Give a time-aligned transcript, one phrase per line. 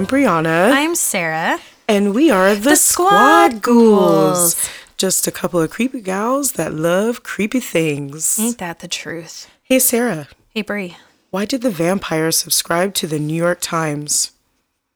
[0.00, 0.72] I'm Brianna.
[0.72, 1.58] I'm Sarah.
[1.86, 4.54] And we are the, the Squad, Squad Ghouls.
[4.54, 4.70] Ghouls.
[4.96, 8.38] Just a couple of creepy gals that love creepy things.
[8.38, 9.50] Ain't that the truth?
[9.62, 10.28] Hey, Sarah.
[10.48, 10.96] Hey, Brie.
[11.28, 14.30] Why did the vampire subscribe to the New York Times?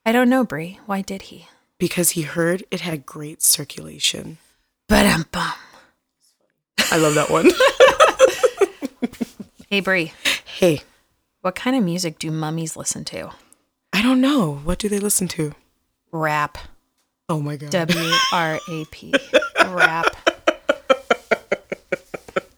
[0.07, 0.81] I don't know, Brie.
[0.87, 1.49] Why did he?
[1.77, 4.39] Because he heard it had great circulation.
[4.89, 5.53] But um bum.
[6.91, 7.51] I love that one.
[9.69, 10.15] hey, Brie.
[10.47, 10.81] Hey.
[11.43, 13.33] What kind of music do mummies listen to?
[13.95, 14.57] I don't know.
[14.65, 15.55] What do they listen to?
[16.11, 16.59] Rap.
[17.29, 17.71] Oh my god.
[17.71, 19.15] W R A P.
[19.69, 20.07] Rap.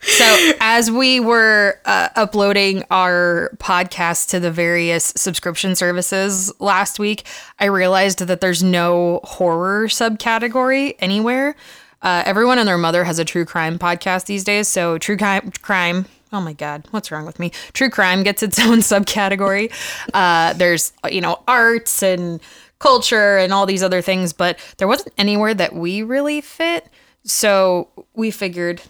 [0.00, 7.26] So, as we were uh, uploading our podcast to the various subscription services last week,
[7.58, 11.54] I realized that there's no horror subcategory anywhere.
[12.00, 14.68] Uh, everyone and their mother has a true crime podcast these days.
[14.68, 16.06] So, true crime, crime.
[16.32, 17.52] Oh my God, what's wrong with me?
[17.72, 19.72] True crime gets its own subcategory.
[20.12, 22.40] Uh, there's, you know, arts and
[22.78, 26.88] culture and all these other things, but there wasn't anywhere that we really fit.
[27.24, 28.82] So we figured,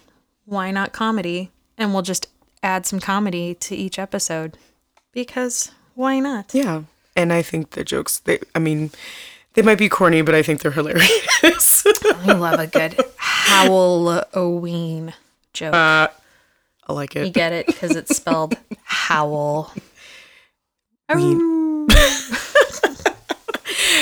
[0.45, 1.51] why not comedy?
[1.77, 2.27] And we'll just
[2.63, 4.57] add some comedy to each episode
[5.13, 6.53] because why not?
[6.53, 6.83] Yeah.
[7.15, 8.91] And I think the jokes, they, I mean,
[9.53, 11.83] they might be corny, but I think they're hilarious.
[12.05, 15.13] I love a good Halloween
[15.53, 15.73] joke.
[15.73, 16.07] Uh,
[16.87, 17.25] I like it.
[17.25, 19.73] You get it because it's spelled howl.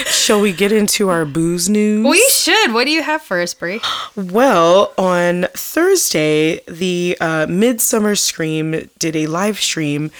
[0.07, 2.05] Shall we get into our booze news?
[2.07, 2.73] We should.
[2.73, 3.81] What do you have for us, Brie?
[4.15, 10.11] Well, on Thursday, the uh, Midsummer Scream did a live stream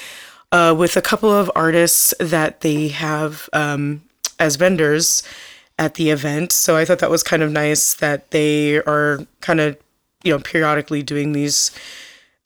[0.52, 4.02] uh, with a couple of artists that they have um,
[4.40, 5.24] as vendors
[5.78, 6.52] at the event.
[6.52, 9.78] So I thought that was kind of nice that they are kind of,
[10.24, 11.72] you know, periodically doing these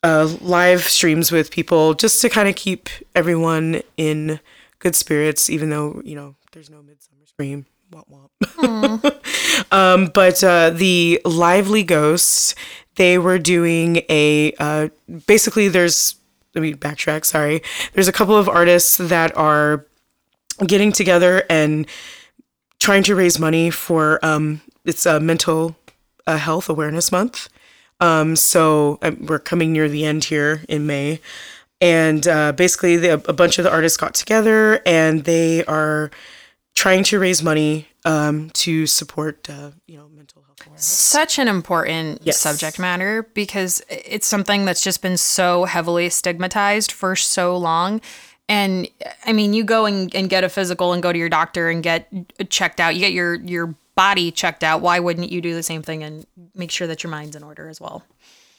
[0.02, 4.40] uh, live streams with people just to kind of keep everyone in
[4.78, 7.66] good spirits, even though, you know, there's no Midsummer scream.
[7.92, 8.30] Womp
[8.60, 9.72] womp.
[9.72, 12.54] um, but uh, the Lively Ghosts,
[12.96, 14.88] they were doing a uh,
[15.26, 15.68] basically.
[15.68, 16.14] There's
[16.54, 17.24] let me backtrack.
[17.24, 17.62] Sorry.
[17.92, 19.86] There's a couple of artists that are
[20.66, 21.86] getting together and
[22.78, 25.76] trying to raise money for um, it's a mental
[26.26, 27.48] uh, health awareness month.
[28.00, 31.20] Um, so uh, we're coming near the end here in May,
[31.80, 36.10] and uh, basically the, a bunch of the artists got together and they are
[36.74, 40.84] trying to raise money um, to support, uh, you know, mental health awareness.
[40.84, 42.38] Such an important yes.
[42.38, 48.00] subject matter because it's something that's just been so heavily stigmatized for so long.
[48.48, 48.88] And
[49.26, 51.82] I mean, you go and, and get a physical and go to your doctor and
[51.82, 52.08] get
[52.50, 52.94] checked out.
[52.94, 54.80] You get your your body checked out.
[54.80, 57.68] Why wouldn't you do the same thing and make sure that your mind's in order
[57.68, 58.02] as well?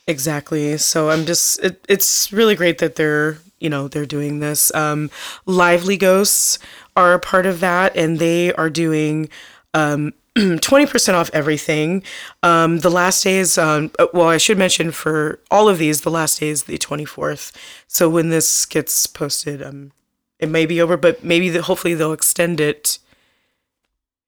[0.06, 0.78] Exactly.
[0.78, 4.72] So I'm just it, it's really great that they're you know they're doing this.
[4.76, 5.10] Um,
[5.48, 6.60] Lively Ghosts
[6.96, 9.30] are a part of that, and they are doing.
[9.74, 12.04] Um, 20% off everything.
[12.42, 16.02] Um, the last day is, um, uh, well, I should mention for all of these,
[16.02, 17.52] the last day is the 24th.
[17.88, 19.92] So when this gets posted, um,
[20.40, 22.98] it may be over, but maybe the, hopefully they'll extend it.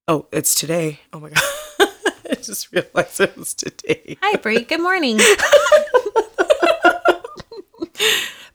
[0.07, 0.99] Oh, it's today.
[1.13, 1.41] Oh my God.
[2.29, 4.17] I just realized it was today.
[4.21, 4.61] Hi, Brie.
[4.61, 5.19] Good morning.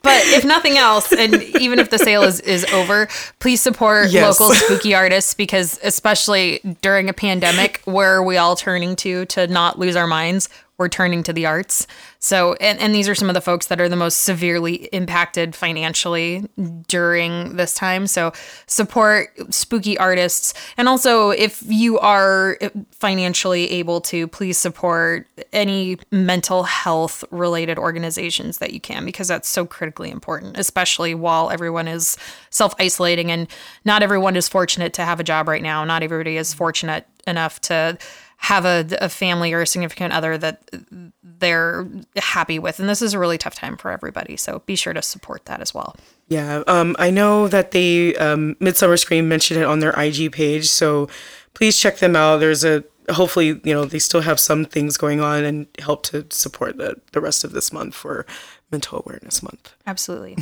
[0.00, 3.08] But if nothing else, and even if the sale is, is over,
[3.40, 4.40] please support yes.
[4.40, 9.48] local spooky artists because, especially during a pandemic where are we all turning to to
[9.48, 10.48] not lose our minds,
[10.78, 11.88] we're turning to the arts.
[12.20, 15.54] So, and, and these are some of the folks that are the most severely impacted
[15.54, 16.48] financially
[16.86, 18.06] during this time.
[18.06, 18.32] So,
[18.66, 20.54] support spooky artists.
[20.76, 22.58] And also, if you are
[22.92, 29.48] financially able to, please support any mental health related organizations that you can, because that's
[29.48, 32.16] so critically important, especially while everyone is
[32.50, 33.48] self isolating and
[33.84, 35.84] not everyone is fortunate to have a job right now.
[35.84, 37.98] Not everybody is fortunate enough to
[38.38, 40.62] have a, a family or a significant other that
[41.22, 41.86] they're
[42.16, 42.78] happy with.
[42.78, 44.36] And this is a really tough time for everybody.
[44.36, 45.96] So be sure to support that as well.
[46.28, 46.62] Yeah.
[46.68, 50.68] Um, I know that they, um, Midsummer Scream mentioned it on their IG page.
[50.68, 51.08] So
[51.52, 52.38] please check them out.
[52.38, 56.24] There's a, hopefully, you know, they still have some things going on and help to
[56.30, 58.24] support the, the rest of this month for
[58.70, 59.74] Mental Awareness Month.
[59.84, 60.36] Absolutely.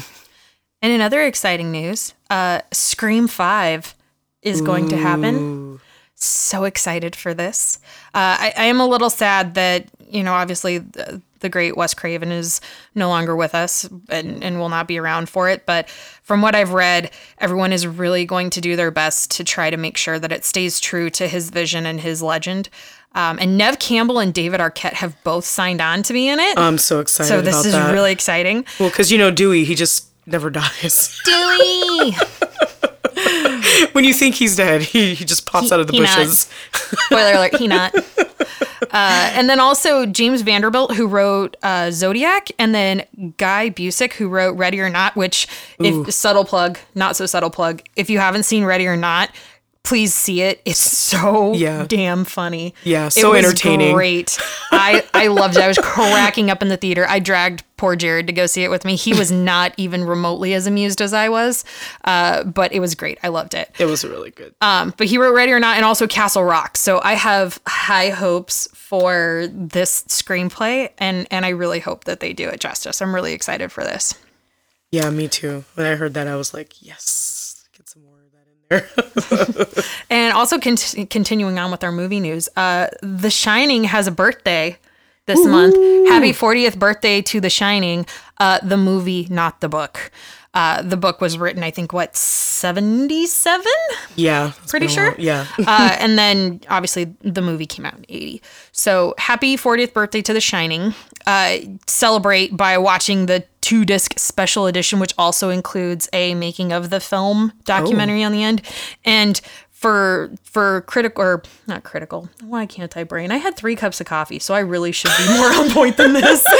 [0.83, 3.95] and in other exciting news, uh, Scream 5
[4.43, 4.91] is going Ooh.
[4.91, 5.81] to happen
[6.17, 7.79] so excited for this.
[8.15, 11.93] Uh, I, I, am a little sad that, you know, obviously the, the, great Wes
[11.93, 12.61] Craven is
[12.95, 15.67] no longer with us and, and will not be around for it.
[15.67, 15.91] But
[16.23, 19.77] from what I've read, everyone is really going to do their best to try to
[19.77, 22.71] make sure that it stays true to his vision and his legend.
[23.15, 26.59] Um, and Neve Campbell and David Arquette have both signed on to be in it.
[26.59, 27.29] I'm so excited.
[27.29, 27.93] So this is that.
[27.93, 28.65] really exciting.
[28.81, 31.21] Well, because you know Dewey, he just never dies.
[31.25, 32.17] Dewey.
[33.93, 36.49] when you think he's dead, he, he just pops He- out of the bushes.
[36.75, 37.95] Spoiler alert, he not.
[38.93, 43.05] Uh, and then also James Vanderbilt, who wrote uh, Zodiac, and then
[43.37, 47.83] Guy Busick, who wrote Ready or Not, which, if subtle plug, not so subtle plug,
[47.97, 49.31] if you haven't seen Ready or Not,
[49.87, 50.61] please see it.
[50.65, 51.87] It's so Yeah.
[51.89, 52.75] damn funny.
[52.85, 53.95] Yeah, It so was entertaining.
[53.95, 54.39] Great.
[54.73, 55.63] I, I loved it.
[55.63, 57.07] I was cracking up in the theater.
[57.09, 58.97] I dragged poor Jared to go see it with me.
[58.97, 61.65] He was not even remotely as amused as I was,
[62.05, 63.19] uh, but it was great.
[63.23, 63.71] I loved it.
[63.79, 64.55] It was really good.
[64.61, 66.77] Um, but he wrote Ready or Not and also Castle Rock.
[66.77, 72.33] So I have high hopes for this screenplay, and and I really hope that they
[72.33, 73.01] do it justice.
[73.03, 74.15] I'm really excited for this.
[74.91, 75.65] Yeah, me too.
[75.75, 78.89] When I heard that, I was like, yes, get some more of that in there.
[80.11, 84.79] And also cont- continuing on with our movie news, uh, The Shining has a birthday
[85.27, 85.75] this month.
[86.09, 88.07] Happy 40th birthday to The Shining,
[88.39, 90.11] uh, the movie, not the book.
[90.57, 93.71] Uh, the book was written, I think, what, 77?
[94.15, 95.11] yeah, Pretty sure.
[95.11, 95.21] while.
[95.21, 95.47] Yeah.
[95.59, 98.43] uh, and then obviously the movie came out in 80.
[98.73, 100.95] So happy 40th birthday to The Shining.
[101.27, 106.89] Uh, celebrate by watching the two disc special edition, which also includes a making of
[106.89, 108.63] the film documentary on the end.
[109.05, 109.39] And
[109.77, 113.31] for for critical or not critical, why can't I brain?
[113.31, 116.15] I had three cups of coffee, so I really should be more on point than
[116.15, 116.45] this.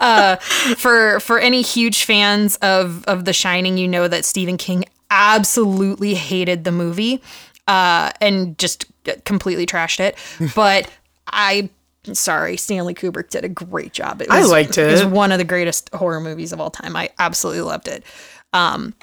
[0.00, 0.36] Uh,
[0.76, 6.14] for for any huge fans of of The Shining, you know that Stephen King absolutely
[6.14, 7.22] hated the movie
[7.68, 8.84] uh, and just
[9.24, 10.16] completely trashed it.
[10.54, 10.90] But
[11.28, 11.70] I,
[12.12, 14.20] sorry, Stanley Kubrick did a great job.
[14.20, 16.96] It I liked It It was one of the greatest horror movies of all time.
[16.96, 18.04] I absolutely loved it.
[18.52, 18.94] Um,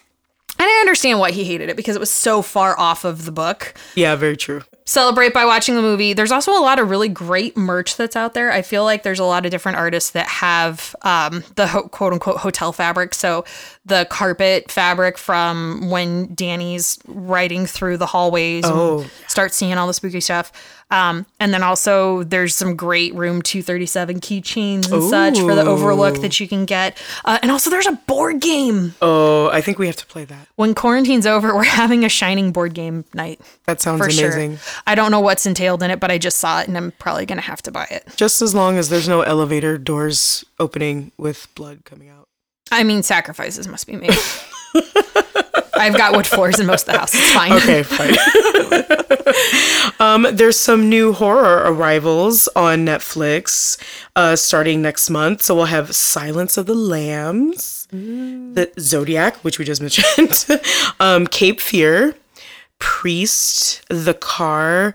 [0.60, 3.32] and I understand why he hated it because it was so far off of the
[3.32, 4.62] book yeah, very true.
[4.86, 6.14] celebrate by watching the movie.
[6.14, 8.52] There's also a lot of really great merch that's out there.
[8.52, 12.14] I feel like there's a lot of different artists that have um, the ho- quote
[12.14, 13.14] unquote hotel fabric.
[13.14, 13.46] So
[13.86, 19.02] the carpet fabric from when Danny's riding through the hallways Oh.
[19.02, 20.52] and starts seeing all the spooky stuff.
[20.94, 26.22] Um, and then also there's some great room 237 keychains and such for the overlook
[26.22, 27.02] that you can get.
[27.26, 28.94] Uh, and also there's a board game.
[29.02, 30.48] Oh, I think we have to play that.
[30.56, 34.58] When quarantine's over, we're having a shining board game night That sounds amazing.
[34.58, 34.82] sure.
[34.86, 37.26] I don't know what's entailed in it, but I just saw it and I'm probably
[37.26, 38.08] gonna have to buy it.
[38.16, 42.28] Just as long as there's no elevator doors opening with blood coming out.
[42.72, 44.12] I mean, sacrifices must be made.
[45.76, 47.14] I've got wood floors in most of the house.
[47.16, 47.52] It's fine.
[47.54, 48.14] Okay, fine.
[50.00, 53.78] um, there's some new horror arrivals on Netflix
[54.16, 55.42] uh, starting next month.
[55.42, 60.46] So we'll have Silence of the Lambs, the Zodiac, which we just mentioned,
[61.00, 62.16] um, Cape Fear,
[62.80, 64.94] Priest, The Car,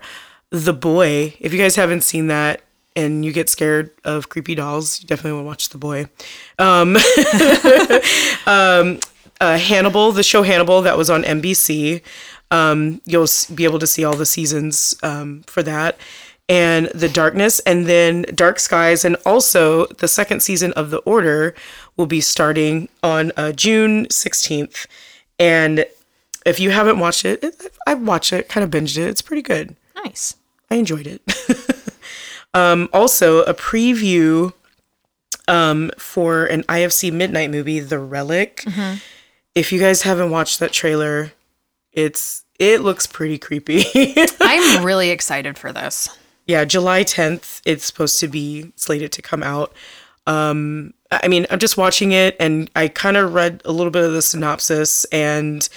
[0.51, 1.35] The Boy.
[1.39, 2.61] If you guys haven't seen that
[2.95, 6.05] and you get scared of creepy dolls, you definitely want to watch The Boy.
[6.57, 6.97] Um,
[8.45, 8.99] um,
[9.41, 12.01] uh, Hannibal, the show Hannibal that was on NBC.
[12.51, 15.97] Um, you'll be able to see all the seasons um, for that.
[16.47, 21.53] And The Darkness, and then Dark Skies, and also the second season of The Order
[21.95, 24.87] will be starting on uh, June 16th.
[25.37, 25.85] And
[26.47, 29.07] if you haven't watched it, it I've watched it, kind of binged it.
[29.07, 29.75] It's pretty good.
[30.03, 30.35] Nice.
[30.71, 31.21] I enjoyed it.
[32.55, 34.53] um, also, a preview
[35.47, 38.63] um, for an IFC Midnight movie, The Relic.
[39.55, 41.33] If you guys haven't watched that trailer,
[42.03, 43.83] it's it looks pretty creepy.
[44.41, 46.09] I'm really excited for this.
[46.45, 49.73] yeah, July 10th, it's supposed to be slated to come out.
[50.27, 54.03] Um, I mean, I'm just watching it and I kind of read a little bit
[54.03, 55.67] of the synopsis, and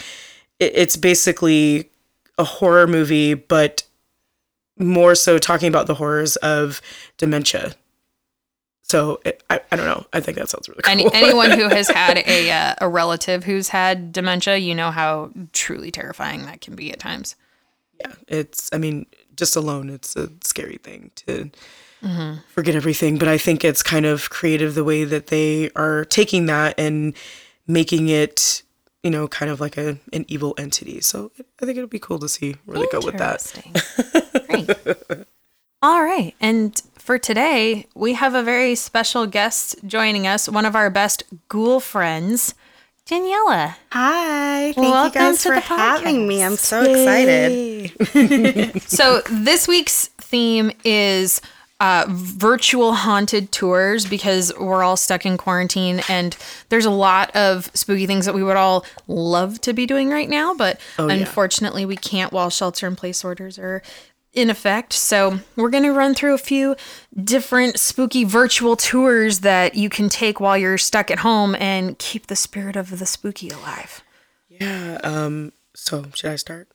[0.59, 1.91] it, it's basically
[2.39, 3.85] a horror movie, but
[4.79, 6.81] more so talking about the horrors of
[7.17, 7.75] dementia.
[8.93, 10.05] So it, I, I don't know.
[10.13, 10.93] I think that sounds really cool.
[10.93, 15.31] Any, anyone who has had a uh, a relative who's had dementia, you know how
[15.55, 17.35] truly terrifying that can be at times.
[17.99, 18.69] yeah, it's.
[18.71, 21.51] I mean, just alone, it's a scary thing to
[22.49, 23.17] forget everything.
[23.17, 27.15] But I think it's kind of creative the way that they are taking that and
[27.67, 28.63] making it,
[29.03, 31.01] you know, kind of like a an evil entity.
[31.01, 33.41] So I think it'll be cool to see where they go with that.
[34.49, 35.27] Great.
[35.83, 36.35] All right.
[36.41, 41.25] And for today, we have a very special guest joining us, one of our best
[41.49, 42.55] ghoul friends,
[43.07, 43.75] Daniela.
[43.91, 46.45] Hi, thank Welcome you guys for having me.
[46.45, 47.91] I'm so excited.
[48.83, 51.41] So this week's theme is
[51.81, 56.37] uh, virtual haunted tours because we're all stuck in quarantine and
[56.69, 60.29] there's a lot of spooky things that we would all love to be doing right
[60.29, 61.09] now, but yeah.
[61.09, 63.83] unfortunately we can't while shelter in place orders are
[64.33, 64.93] in effect.
[64.93, 66.77] So we're going to run through a few
[67.23, 72.27] different spooky virtual tours that you can take while you're stuck at home and keep
[72.29, 74.03] the spirit of the spooky alive.
[74.49, 74.99] Yeah.
[75.03, 75.53] Um.
[75.75, 76.69] So should I start?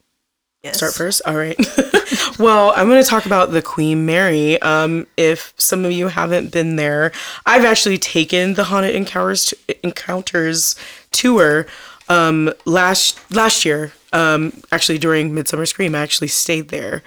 [0.64, 0.78] Yes.
[0.78, 1.22] Start first.
[1.26, 1.58] All right.
[2.40, 4.60] well, I'm going to talk about the Queen Mary.
[4.62, 7.12] Um, if some of you haven't been there,
[7.46, 10.76] I've actually taken the Haunted Encounters Encounters
[11.12, 11.68] tour
[12.10, 13.94] um, last last year.
[14.14, 17.04] Um, actually, during Midsummer Scream, I actually stayed there.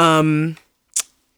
[0.00, 0.56] Um,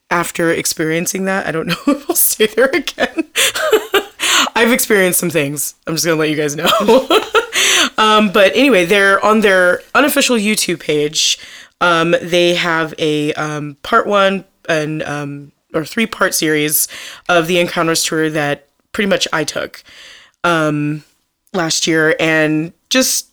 [0.09, 3.25] after experiencing that, I don't know if I'll stay there again.
[4.55, 5.75] I've experienced some things.
[5.87, 6.69] I'm just gonna let you guys know.
[7.99, 11.39] um, but anyway, they're on their unofficial YouTube page.
[11.81, 16.87] Um, they have a um, part one and um, or three part series
[17.29, 19.83] of the Encounters tour that pretty much I took
[20.45, 21.03] um,
[21.53, 23.29] last year, and just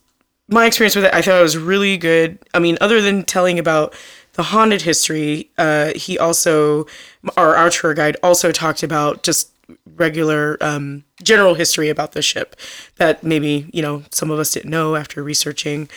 [0.48, 2.40] my experience with it, I thought it was really good.
[2.54, 3.94] I mean, other than telling about
[4.40, 6.88] the haunted history, uh, he also,
[7.36, 9.52] our, our tour guide also talked about just
[9.98, 12.56] regular um, general history about the ship
[12.96, 15.90] that maybe you know some of us didn't know after researching.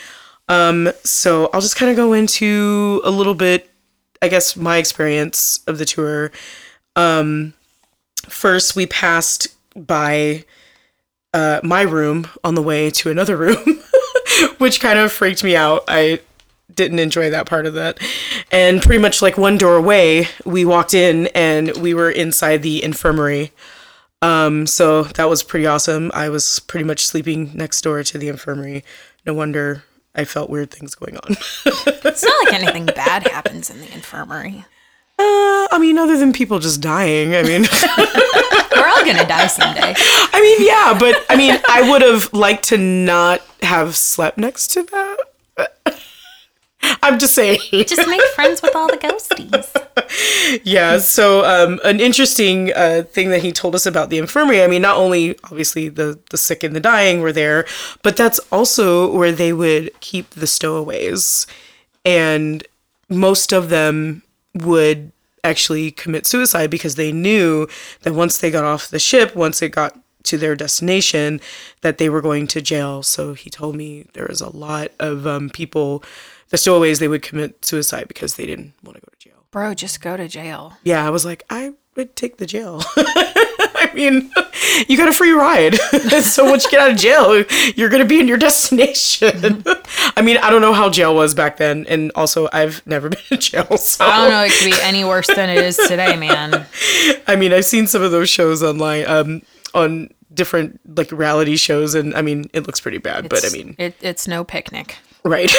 [0.48, 3.70] Um, so I'll just kind of go into a little bit,
[4.20, 6.32] I guess, my experience of the tour.
[6.96, 7.54] Um,
[8.28, 9.46] first, we passed
[9.76, 10.44] by
[11.32, 13.84] uh, my room on the way to another room,
[14.58, 15.84] which kind of freaked me out.
[15.86, 16.18] I
[16.74, 17.98] didn't enjoy that part of that.
[18.50, 22.82] And pretty much like one door away, we walked in and we were inside the
[22.82, 23.52] infirmary.
[24.20, 26.10] Um, so that was pretty awesome.
[26.14, 28.84] I was pretty much sleeping next door to the infirmary.
[29.26, 31.30] No wonder I felt weird things going on.
[31.66, 34.64] it's not like anything bad happens in the infirmary.
[35.18, 37.34] Uh, I mean, other than people just dying.
[37.34, 37.62] I mean,
[38.76, 39.94] we're all gonna die someday.
[39.96, 44.68] I mean, yeah, but I mean, I would have liked to not have slept next
[44.72, 45.16] to that.
[47.02, 47.60] I'm just saying.
[47.72, 50.60] Just make friends with all the ghosties.
[50.64, 50.98] yeah.
[50.98, 54.62] So, um, an interesting uh, thing that he told us about the infirmary.
[54.62, 57.66] I mean, not only obviously the the sick and the dying were there,
[58.02, 61.46] but that's also where they would keep the stowaways,
[62.04, 62.66] and
[63.08, 64.22] most of them
[64.54, 65.12] would
[65.44, 67.66] actually commit suicide because they knew
[68.02, 71.40] that once they got off the ship, once it got to their destination,
[71.80, 73.02] that they were going to jail.
[73.02, 76.04] So he told me there was a lot of um, people
[76.52, 79.46] the stowaways they would commit suicide because they didn't want to go to jail.
[79.50, 80.74] Bro, just go to jail.
[80.84, 82.82] Yeah, I was like, I would take the jail.
[82.96, 84.30] I mean,
[84.86, 85.74] you got a free ride.
[86.22, 87.42] so once you get out of jail,
[87.74, 89.64] you're going to be in your destination.
[90.16, 91.86] I mean, I don't know how jail was back then.
[91.88, 93.76] And also, I've never been in jail.
[93.78, 94.04] So.
[94.04, 94.42] I don't know.
[94.42, 96.66] It could be any worse than it is today, man.
[97.26, 99.42] I mean, I've seen some of those shows online um,
[99.74, 101.94] on different like reality shows.
[101.94, 103.24] And I mean, it looks pretty bad.
[103.26, 104.96] It's, but I mean, it, it's no picnic.
[105.24, 105.50] Right.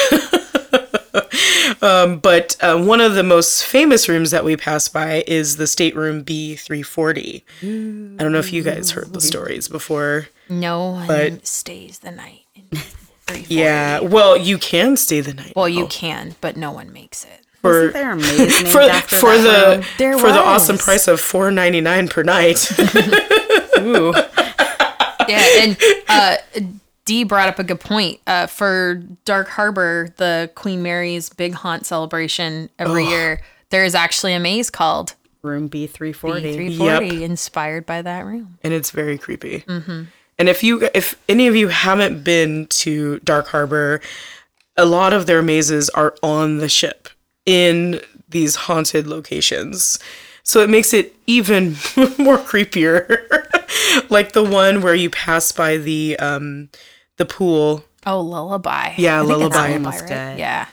[1.82, 5.66] um, but uh, one of the most famous rooms that we passed by is the
[5.66, 7.42] stateroom B340.
[8.18, 10.28] I don't know if you guys heard the stories before.
[10.48, 12.42] No one but, stays the night.
[13.48, 15.52] yeah, well, you can stay the night.
[15.56, 17.40] Well, you can, but no one makes it.
[17.60, 20.34] For, there amazing for, for the there for was.
[20.34, 22.70] the awesome price of four ninety nine per night.
[23.78, 24.12] Ooh.
[25.26, 26.36] Yeah, and uh,
[27.04, 28.20] Dee brought up a good point.
[28.26, 28.94] Uh, for
[29.24, 34.70] Dark Harbor, the Queen Mary's Big Haunt celebration every year, there is actually a maze
[34.70, 36.14] called Room B340.
[36.78, 37.22] B340, yep.
[37.22, 38.58] inspired by that room.
[38.62, 39.60] And it's very creepy.
[39.60, 40.04] Mm-hmm.
[40.38, 44.00] And if you, if any of you haven't been to Dark Harbor,
[44.76, 47.08] a lot of their mazes are on the ship
[47.46, 49.98] in these haunted locations.
[50.42, 51.72] So it makes it even
[52.18, 53.22] more creepier.
[54.10, 56.68] like the one where you pass by the um
[57.16, 57.84] the pool.
[58.06, 58.94] Oh, lullaby.
[58.96, 59.76] Yeah, lullaby.
[59.76, 60.38] lullaby right?
[60.38, 60.66] Yeah.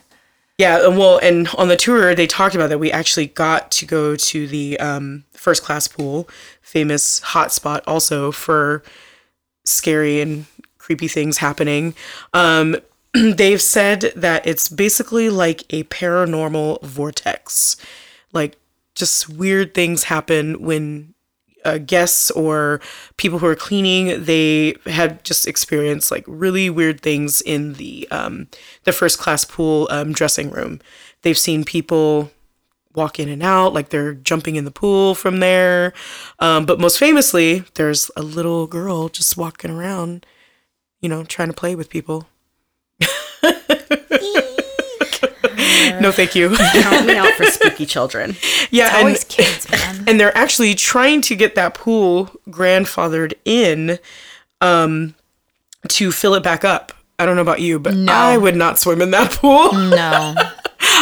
[0.58, 4.16] Yeah, well, and on the tour they talked about that we actually got to go
[4.16, 6.30] to the um, first class pool,
[6.62, 8.84] famous hotspot also for
[9.66, 10.46] scary and
[10.78, 11.96] creepy things happening.
[12.34, 12.76] Um,
[13.14, 17.78] they've said that it's basically like a paranormal vortex,
[18.32, 18.56] like
[18.94, 21.11] just weird things happen when
[21.66, 22.82] uh, guests or
[23.18, 28.48] people who are cleaning, they had just experienced like really weird things in the um,
[28.84, 30.80] the first class pool um, dressing room.
[31.22, 32.32] They've seen people
[32.94, 35.94] walk in and out, like they're jumping in the pool from there.
[36.40, 40.26] Um, but most famously, there's a little girl just walking around,
[41.00, 42.28] you know, trying to play with people.
[46.00, 46.56] no, thank you.
[46.74, 48.36] Count me out for spooky children.
[48.74, 50.06] Yeah, it's and, always kids, man.
[50.08, 54.00] And they're actually trying to get that pool grandfathered in
[54.62, 55.14] um,
[55.90, 56.94] to fill it back up.
[57.20, 58.14] I don't know about you, but no.
[58.14, 59.74] I would not swim in that pool.
[59.74, 60.36] No.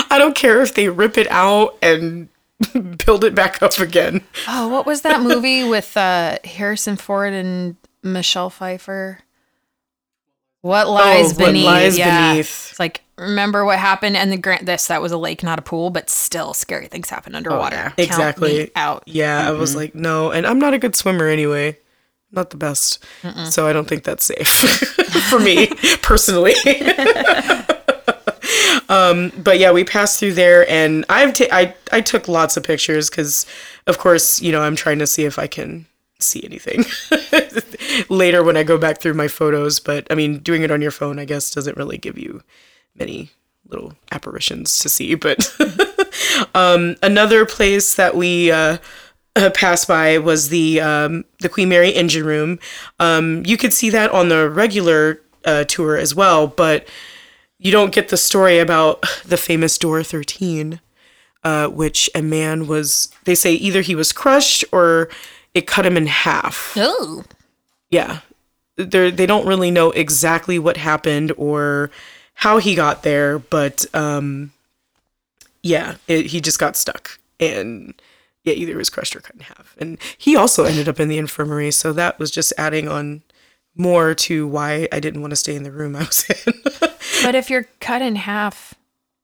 [0.10, 2.30] I don't care if they rip it out and
[3.06, 4.22] build it back up again.
[4.48, 9.20] Oh, what was that movie with uh, Harrison Ford and Michelle Pfeiffer?
[10.62, 11.66] What lies oh, beneath?
[11.66, 12.32] What lies yeah.
[12.32, 12.70] beneath?
[12.72, 14.16] It's like remember what happened.
[14.18, 17.10] And the grant this that was a lake, not a pool, but still scary things
[17.10, 17.76] happen underwater.
[17.76, 17.84] yeah.
[17.90, 19.04] Count exactly me out.
[19.06, 21.78] yeah i was like no and i'm not a good swimmer anyway
[22.32, 23.04] not the best
[23.50, 24.48] so i don't think that's safe
[25.30, 25.68] for me
[26.02, 26.54] personally
[28.90, 32.64] um but yeah we passed through there and i've ta- I, I took lots of
[32.64, 33.46] pictures because
[33.88, 35.86] of course you know i'm trying to see if i can
[36.20, 36.84] see anything
[38.10, 40.92] later when i go back through my photos but i mean doing it on your
[40.92, 42.42] phone i guess doesn't really give you
[43.00, 43.32] many
[43.68, 45.56] little apparitions to see but
[46.56, 48.78] um, another place that we uh,
[49.36, 52.60] uh, passed by was the um, the Queen Mary engine room.
[53.00, 56.88] Um, you could see that on the regular uh, tour as well, but
[57.58, 60.80] you don't get the story about the famous door 13,
[61.44, 63.10] uh, which a man was.
[63.26, 65.10] They say either he was crushed or
[65.54, 66.76] it cut him in half.
[66.78, 67.24] Ooh.
[67.90, 68.20] Yeah,
[68.76, 71.92] they they don't really know exactly what happened or
[72.40, 74.52] how he got there, but um,
[75.62, 77.94] yeah, it, he just got stuck and
[78.46, 79.76] yeah, either was crushed or cut in half.
[79.78, 83.24] And he also ended up in the infirmary, so that was just adding on
[83.76, 86.54] more to why I didn't want to stay in the room I was in.
[87.24, 88.76] But if you're cut in half,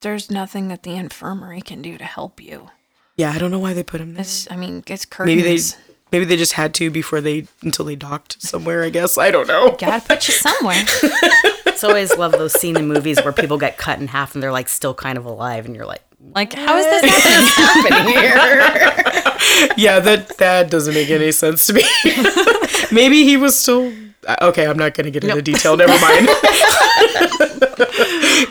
[0.01, 2.69] there's nothing that the infirmary can do to help you.
[3.15, 4.21] yeah, I don't know why they put him there.
[4.21, 5.37] It's, I mean, it's curtains.
[5.37, 8.83] Maybe they maybe they just had to before they until they docked somewhere.
[8.83, 9.75] I guess I don't know.
[9.79, 10.83] gotta put you somewhere.
[11.75, 14.53] It's always love those scene in movies where people get cut in half and they're
[14.53, 16.01] like still kind of alive, and you're like,
[16.33, 17.91] Like, how is this happening?
[17.91, 19.73] happening here?
[19.75, 21.83] yeah, that that doesn't make any sense to me.
[22.93, 23.91] Maybe he was still
[24.25, 24.65] uh, okay.
[24.67, 25.75] I'm not going to get into detail.
[25.75, 26.29] Never mind,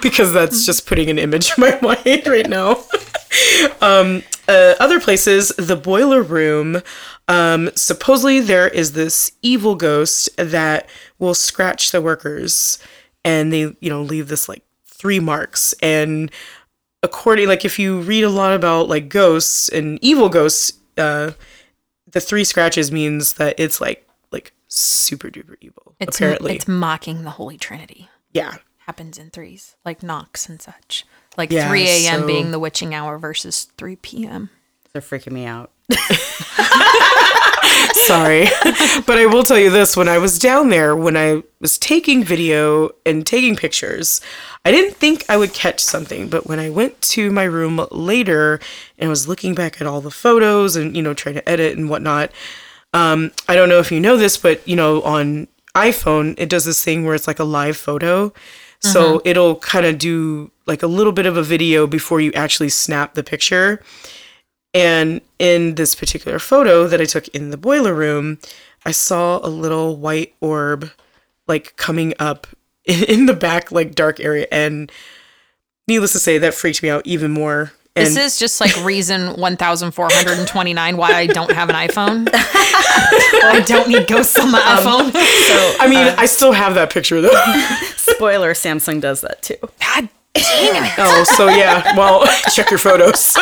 [0.02, 2.84] because that's just putting an image in my mind right now.
[3.80, 6.82] Um, uh, other places, the boiler room.
[7.28, 12.78] Um, supposedly there is this evil ghost that will scratch the workers,
[13.24, 16.30] and they you know leave this like three marks and
[17.02, 21.30] according like if you read a lot about like ghosts and evil ghosts uh
[22.10, 27.24] the three scratches means that it's like like super duper evil It's, apparently it's mocking
[27.24, 28.08] the Holy Trinity.
[28.32, 28.56] yeah
[28.86, 31.06] Happens in threes, like knocks and such.
[31.38, 32.20] Like Yeah, 3 a.m.
[32.20, 34.50] so- being the witching hour versus 3 p.m.
[34.92, 35.70] They're freaking me out.
[38.06, 38.46] sorry.
[39.06, 42.24] But i will tell you this when i was down there when i was taking
[42.24, 44.20] video and taking pictures
[44.64, 46.28] i didn't think i would catch something.
[46.28, 48.60] But when i went to my room later
[48.98, 51.90] and was looking back at all the photos and you know trying to edit and
[51.90, 52.30] whatnot
[52.92, 56.64] um, i don't know if you know this but you know on iphone it does
[56.64, 58.32] this thing where it's like a live photo.
[58.80, 62.68] So it'll kind of do like a little bit of a video before you actually
[62.68, 63.82] snap the picture
[64.74, 68.38] and in this particular photo that I took in the boiler room,
[68.84, 70.90] I saw a little white orb
[71.46, 72.46] like coming up
[72.84, 74.46] in the back, like dark area.
[74.52, 74.90] And
[75.88, 77.72] needless to say, that freaked me out even more.
[77.96, 82.28] And This is just like reason 1429 why I don't have an iPhone.
[82.32, 85.12] I don't need ghosts on my Um, iPhone.
[85.12, 87.30] So, I mean, I still have that picture though.
[87.96, 89.56] spoiler: Samsung does that too.
[89.60, 90.92] God dang it.
[90.98, 91.96] oh, so yeah.
[91.96, 93.36] Well, check your photos.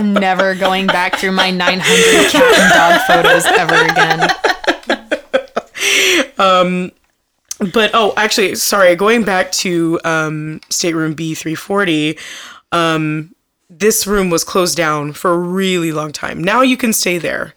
[0.00, 4.30] Never going back through my 900 cat and dog photos ever again.
[6.38, 6.92] Um,
[7.72, 8.94] but oh, actually, sorry.
[8.96, 12.18] Going back to um, stateroom B three forty,
[12.72, 13.34] um,
[13.70, 16.42] this room was closed down for a really long time.
[16.42, 17.54] Now you can stay there,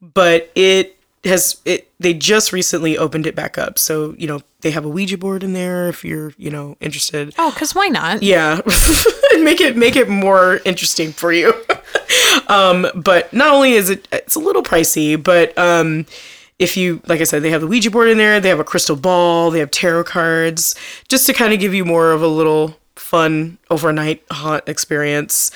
[0.00, 1.90] but it has it.
[1.98, 5.42] They just recently opened it back up, so you know they have a Ouija board
[5.42, 7.34] in there if you're you know interested.
[7.38, 8.22] Oh, because why not?
[8.22, 8.60] Yeah,
[9.40, 11.54] make it make it more interesting for you.
[12.48, 16.06] um, but not only is it it's a little pricey, but um,
[16.58, 18.64] if you like I said, they have the Ouija board in there, they have a
[18.64, 20.74] crystal ball, they have tarot cards,
[21.08, 25.50] just to kind of give you more of a little fun overnight haunt experience.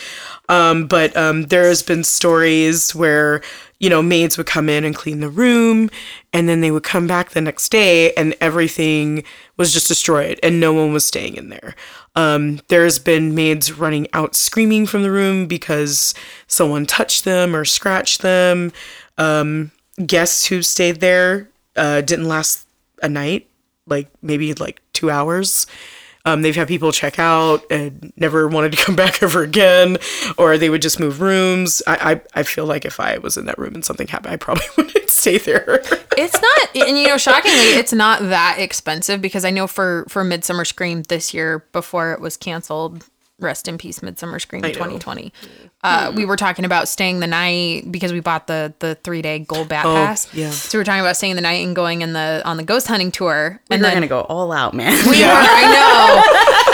[0.49, 3.43] Um, but um, there's been stories where
[3.79, 5.91] you know maids would come in and clean the room,
[6.33, 9.25] and then they would come back the next day and everything
[9.57, 11.75] was just destroyed and no one was staying in there.
[12.15, 16.15] Um, there's been maids running out screaming from the room because
[16.47, 18.73] someone touched them or scratched them.
[19.17, 19.71] Um,
[20.05, 22.67] guests who stayed there uh, didn't last
[23.03, 23.49] a night,
[23.87, 25.67] like maybe like two hours.
[26.25, 29.99] Um, they've had people check out and never wanted to come back ever again,
[30.37, 31.83] or they would just move rooms.
[31.87, 34.37] I, I, I feel like if I was in that room and something happened, I
[34.37, 35.83] probably wouldn't stay there.
[36.17, 40.25] It's not, and you know, shockingly, it's not that expensive because I know for for
[40.25, 43.05] Midsummer Scream this year before it was canceled,
[43.39, 45.33] rest in peace, Midsummer Scream 2020.
[45.85, 49.39] Uh, we were talking about staying the night because we bought the the three day
[49.39, 50.33] gold bat pass.
[50.35, 50.51] yeah.
[50.51, 52.89] So we were talking about staying the night and going in the on the ghost
[52.89, 53.61] hunting tour.
[53.71, 54.93] And and they're then gonna go all out, man.
[55.09, 55.73] we were, I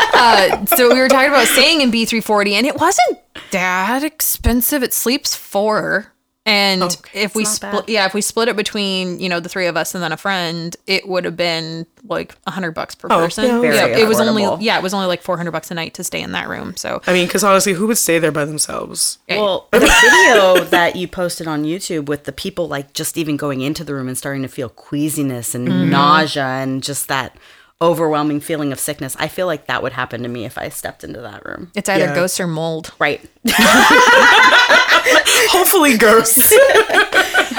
[0.09, 0.61] know.
[0.65, 3.19] Uh, so we were talking about staying in B340, and it wasn't
[3.51, 4.83] that expensive.
[4.83, 6.13] It sleeps four.
[6.47, 7.23] And Okay.
[7.23, 9.95] if we split, yeah, if we split it between you know the three of us
[9.95, 13.45] and then a friend, it would have been like a hundred bucks per Oh, person.
[13.47, 14.59] yeah, Very it was only affordable.
[14.61, 16.77] yeah, it was only like four hundred bucks a night to stay in that room.
[16.77, 19.19] So I mean, because honestly, who would stay there by themselves?
[19.29, 23.63] Well, the video that you posted on YouTube with the people like just even going
[23.63, 25.89] into the room and starting to feel queasiness and Mm-hmm.
[25.91, 27.35] nausea and just that
[27.81, 29.17] overwhelming feeling of sickness.
[29.19, 31.71] I feel like that would happen to me if I stepped into that room.
[31.75, 32.15] it's either Yeah.
[32.15, 32.93] ghosts or mold.
[32.99, 33.21] Right.
[35.51, 36.53] Hopefully, ghosts.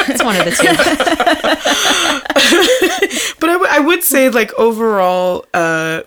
[0.07, 0.67] It's one of the two.
[3.39, 6.03] but I, w- I would say, like overall, uh,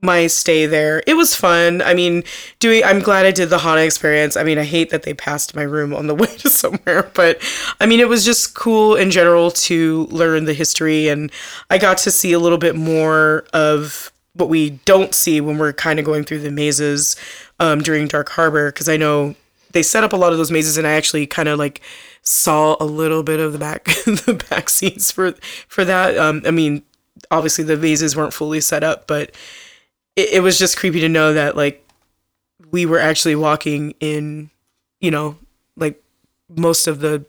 [0.00, 1.82] my stay there, it was fun.
[1.82, 2.24] I mean,
[2.60, 2.82] doing.
[2.82, 4.36] I'm glad I did the haunted experience.
[4.36, 7.40] I mean, I hate that they passed my room on the way to somewhere, but
[7.80, 11.30] I mean, it was just cool in general to learn the history, and
[11.68, 15.74] I got to see a little bit more of what we don't see when we're
[15.74, 17.16] kind of going through the mazes
[17.60, 19.34] um, during Dark Harbor, because I know
[19.72, 21.80] they set up a lot of those mazes, and I actually kind of like
[22.22, 25.32] saw a little bit of the back the back scenes for
[25.68, 26.16] for that.
[26.16, 26.82] Um, I mean,
[27.30, 29.34] obviously the mazes weren't fully set up, but
[30.16, 31.86] it, it was just creepy to know that like
[32.70, 34.50] we were actually walking in,
[35.00, 35.36] you know,
[35.76, 36.02] like
[36.48, 37.24] most of the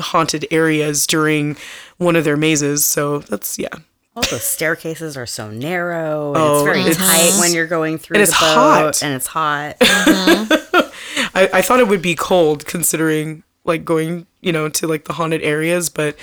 [0.00, 1.56] haunted areas during
[1.96, 2.84] one of their mazes.
[2.84, 3.68] So that's yeah.
[4.16, 7.98] All the staircases are so narrow and Oh, it's very it's- tight when you're going
[7.98, 9.02] through And the it's boat hot.
[9.02, 9.76] and it's hot.
[11.34, 15.12] I, I thought it would be cold considering like going, you know, to like the
[15.12, 16.16] haunted areas, but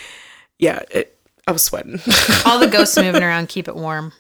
[0.58, 2.00] yeah, it, I was sweating.
[2.46, 4.14] All the ghosts moving around keep it warm.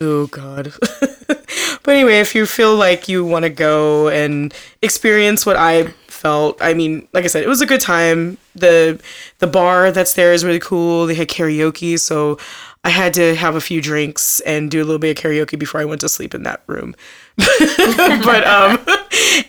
[0.00, 0.72] Oh God.
[1.28, 6.60] but anyway, if you feel like you want to go and experience what I felt,
[6.60, 8.38] I mean, like I said, it was a good time.
[8.54, 9.00] the
[9.38, 11.06] The bar that's there is really cool.
[11.06, 12.38] They had karaoke, so
[12.84, 15.80] I had to have a few drinks and do a little bit of karaoke before
[15.80, 16.94] I went to sleep in that room.
[17.36, 18.78] but um,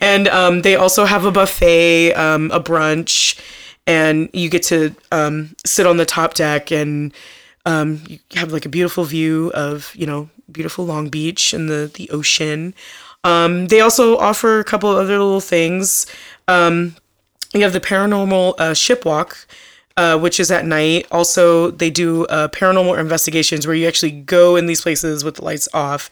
[0.02, 3.39] and um, they also have a buffet, um, a brunch,
[3.86, 7.13] and you get to um sit on the top deck and
[7.65, 11.91] um, you have like a beautiful view of you know beautiful Long Beach and the
[11.93, 12.74] the ocean.
[13.24, 16.06] Um, they also offer a couple other little things.
[16.48, 16.95] Um,
[17.54, 19.48] you have the paranormal uh, ship walk,
[19.98, 21.08] uh, which is at night.
[21.12, 25.45] Also, they do uh, paranormal investigations where you actually go in these places with the
[25.45, 26.12] lights off.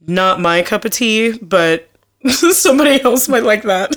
[0.00, 1.88] Not my cup of tea, but
[2.28, 3.96] somebody else might like that.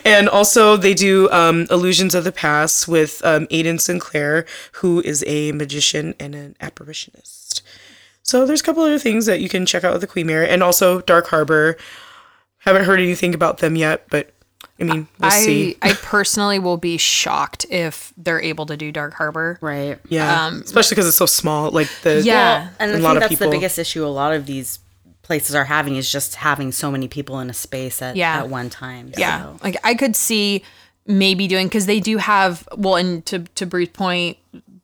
[0.04, 5.24] and also, they do um, illusions of the past with um, Aiden Sinclair, who is
[5.26, 7.62] a magician and an apparitionist.
[8.22, 10.48] So there's a couple other things that you can check out with the Queen Mary,
[10.48, 11.76] and also Dark Harbor.
[12.58, 14.32] Haven't heard anything about them yet, but
[14.80, 15.76] I mean, we'll I see.
[15.80, 19.58] I personally will be shocked if they're able to do Dark Harbor.
[19.60, 19.98] right.
[20.08, 21.70] Yeah, especially because it's so small.
[21.70, 22.70] Like the Yeah.
[22.78, 23.46] And I think that's people.
[23.46, 24.80] the biggest issue a lot of these
[25.26, 28.38] places are having is just having so many people in a space at, Yeah.
[28.38, 29.12] at one time.
[29.16, 30.62] Yeah, like I could see
[31.06, 34.38] maybe doing because they do have well, and to to Bruce's point,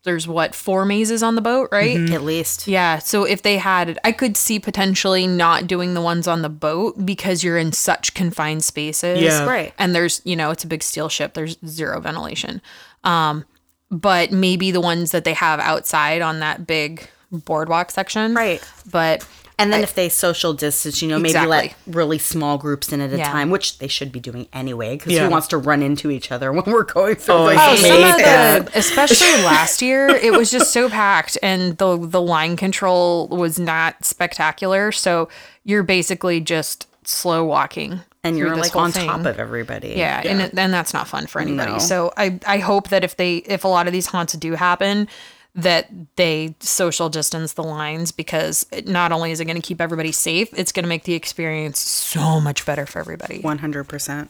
[0.04, 2.10] there's what four mazes on the boat, right?
[2.10, 2.66] At least.
[2.66, 6.48] Yeah, so if they had, I could see potentially not doing the ones on the
[6.48, 9.20] boat because you're in such confined spaces.
[9.20, 9.44] Yeah.
[9.46, 9.72] Right.
[9.78, 11.34] And there's, you know, it's a big steel ship.
[11.34, 12.60] There's zero ventilation.
[13.04, 13.44] Um,
[13.92, 18.34] but maybe the ones that they have outside on that big boardwalk section.
[18.34, 18.60] Right.
[18.90, 19.26] But
[19.58, 23.12] And then if they social distance, you know, maybe let really small groups in at
[23.12, 23.30] a Yeah.
[23.30, 25.24] time, which they should be doing anyway, because Yeah.
[25.26, 28.02] who wants to run into each other when we're going through Oh, those Oh, some
[28.02, 33.28] of the, especially last year, it was just so packed, and the the line control
[33.28, 34.90] was not spectacular.
[34.90, 35.28] So
[35.64, 39.06] you're basically just slow walking, and you're like on thing.
[39.06, 39.94] top of everybody.
[39.96, 41.72] Yeah, and it, and that's not fun for anybody.
[41.72, 41.78] No.
[41.78, 45.08] So I I hope that if they if a lot of these haunts do happen,
[45.54, 49.80] that they social distance the lines because it, not only is it going to keep
[49.80, 53.40] everybody safe, it's going to make the experience so much better for everybody.
[53.42, 54.28] 100%.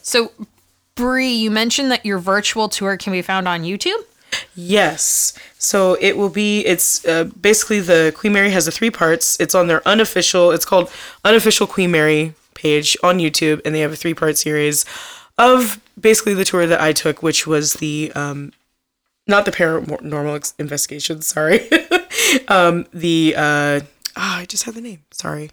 [0.00, 0.32] So,
[0.94, 4.02] Bree, you mentioned that your virtual tour can be found on YouTube.
[4.54, 5.34] Yes.
[5.58, 6.60] So it will be.
[6.60, 9.38] It's uh, basically the Queen Mary has the three parts.
[9.38, 10.52] It's on their unofficial.
[10.52, 10.90] It's called
[11.24, 14.84] unofficial Queen Mary page on YouTube, and they have a three part series
[15.38, 18.52] of basically the tour that I took, which was the um,
[19.26, 21.22] not the paranormal ex- investigation.
[21.22, 21.68] Sorry,
[22.48, 23.80] um, the uh,
[24.16, 25.04] ah, I just had the name.
[25.10, 25.50] Sorry.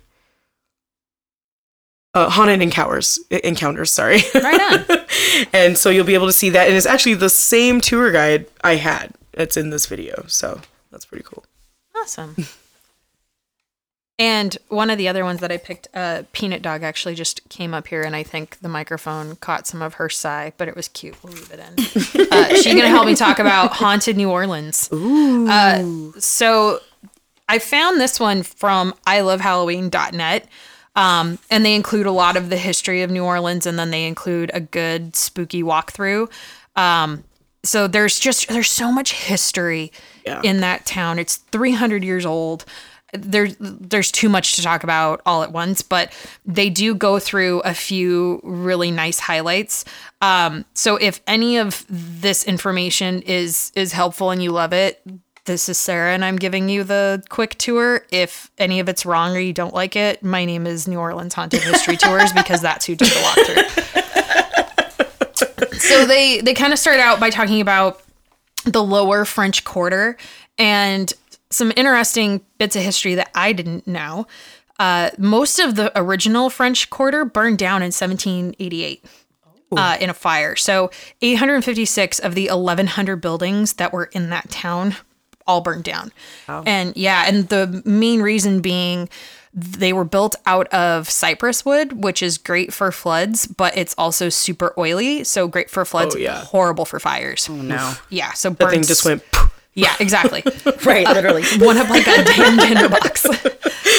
[2.16, 4.98] Uh, haunted encounters encounters sorry Right on.
[5.54, 8.48] and so you'll be able to see that and it's actually the same tour guide
[8.64, 10.60] i had that's in this video so
[10.92, 11.46] that's pretty cool
[11.96, 12.36] awesome.
[14.20, 17.74] And one of the other ones that I picked, uh, Peanut Dog, actually just came
[17.74, 20.90] up here, and I think the microphone caught some of her sigh, but it was
[20.90, 21.16] cute.
[21.24, 22.28] We'll leave it in.
[22.32, 24.90] uh, she's going to help me talk about Haunted New Orleans.
[24.92, 25.48] Ooh.
[25.50, 26.82] Uh, so
[27.48, 30.48] I found this one from ilovehalloween.net.
[30.98, 34.06] Um, and they include a lot of the history of New Orleans, and then they
[34.06, 36.30] include a good spooky walkthrough.
[36.76, 37.24] Um,
[37.64, 39.94] so there's just there's so much history
[40.26, 40.42] yeah.
[40.44, 41.20] in that town.
[41.20, 42.66] It's 300 years old
[43.14, 46.14] there's there's too much to talk about all at once, but
[46.46, 49.86] they do go through a few really nice highlights.
[50.22, 55.02] Um, so if any of this information is is helpful and you love it,
[55.46, 58.06] this is Sarah and I'm giving you the quick tour.
[58.12, 61.34] If any of it's wrong or you don't like it, my name is New Orleans
[61.34, 63.66] Haunted History Tours because that's who did the
[65.46, 65.74] walkthrough.
[65.80, 68.02] so they they kind of start out by talking about
[68.66, 70.18] the lower French Quarter
[70.58, 71.14] and
[71.50, 74.28] some interesting bits of history that I didn't know.
[74.78, 79.04] Uh, most of the original French Quarter burned down in 1788
[79.76, 80.56] uh, in a fire.
[80.56, 80.90] So
[81.22, 84.96] 856 of the 1,100 buildings that were in that town
[85.46, 86.12] all burned down.
[86.48, 86.64] Wow.
[86.66, 89.10] And yeah, and the main reason being
[89.52, 94.30] they were built out of cypress wood, which is great for floods, but it's also
[94.30, 95.24] super oily.
[95.24, 96.44] So great for floods, oh, yeah.
[96.46, 97.48] horrible for fires.
[97.50, 97.94] Oh, no.
[98.10, 98.34] Yeah.
[98.34, 99.24] So the thing just went.
[99.80, 100.44] Yeah, exactly.
[100.86, 101.44] right, literally.
[101.60, 103.26] One of like a damn tinderbox.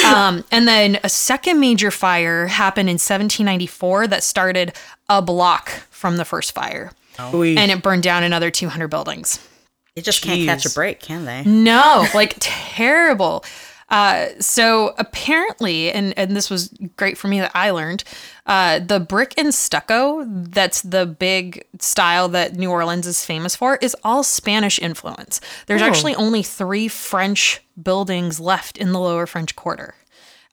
[0.04, 4.72] um, and then a second major fire happened in 1794 that started
[5.08, 6.92] a block from the first fire.
[7.18, 7.42] Oh.
[7.42, 9.46] And it burned down another 200 buildings.
[9.94, 10.46] They just Jeez.
[10.46, 11.42] can't catch a break, can they?
[11.44, 13.44] No, like terrible.
[13.90, 18.04] Uh, so apparently, and, and this was great for me that I learned,
[18.46, 23.76] uh, the brick and stucco, that's the big style that New Orleans is famous for,
[23.76, 25.40] is all Spanish influence.
[25.66, 25.86] There's oh.
[25.86, 29.94] actually only three French buildings left in the lower French quarter.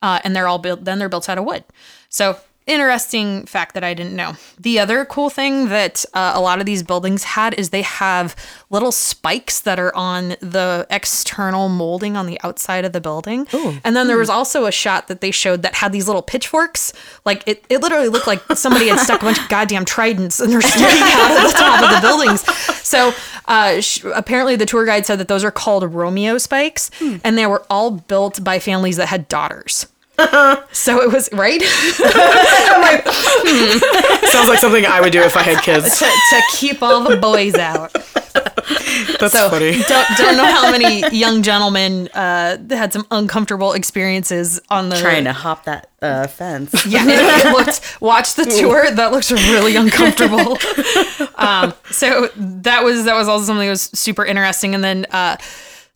[0.02, 1.64] Uh, and they're all built, then they're built out of wood.
[2.10, 4.36] So interesting fact that I didn't know.
[4.60, 8.36] The other cool thing that uh, a lot of these buildings had is they have
[8.70, 13.48] little spikes that are on the external molding on the outside of the building.
[13.54, 13.78] Ooh.
[13.84, 16.92] And then there was also a shot that they showed that had these little pitchforks.
[17.26, 20.52] Like it, it literally looked like somebody had stuck a bunch of goddamn tridents and
[20.52, 22.42] they're sticking out of the top of the buildings.
[22.86, 23.14] So
[23.48, 27.18] uh, sh- apparently the tour guide said that those are called Romeo spikes hmm.
[27.24, 29.88] and they were all built by families that had daughters.
[30.72, 31.62] So it was right.
[32.00, 34.26] like, hmm.
[34.32, 37.18] Sounds like something I would do if I had kids to, to keep all the
[37.18, 37.94] boys out.
[39.20, 39.74] That's so funny.
[39.88, 45.26] Don't, don't know how many young gentlemen uh, had some uncomfortable experiences on the trying
[45.26, 46.74] to hop that uh, fence.
[46.88, 48.02] Yeah, it, it looked.
[48.02, 48.90] Watch the tour.
[48.90, 50.58] That looks really uncomfortable.
[51.36, 54.74] Um, so that was that was also something that was super interesting.
[54.74, 55.38] And then uh,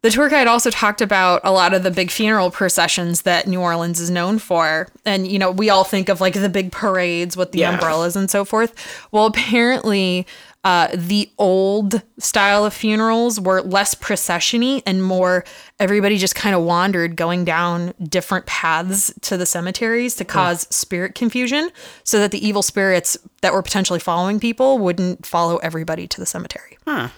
[0.02, 3.62] the tour guide also talked about a lot of the big funeral processions that New
[3.62, 4.88] Orleans is known for.
[5.06, 7.74] And, you know, we all think of like the big parades with the yeah.
[7.74, 8.74] umbrellas and so forth.
[9.12, 10.26] Well, apparently,
[10.64, 15.44] uh, the old style of funerals were less processiony and more
[15.80, 21.16] everybody just kind of wandered going down different paths to the cemeteries to cause spirit
[21.16, 21.72] confusion
[22.04, 26.28] so that the evil spirits that were potentially following people wouldn't follow everybody to the
[26.28, 26.78] cemetery.
[26.86, 27.10] Huh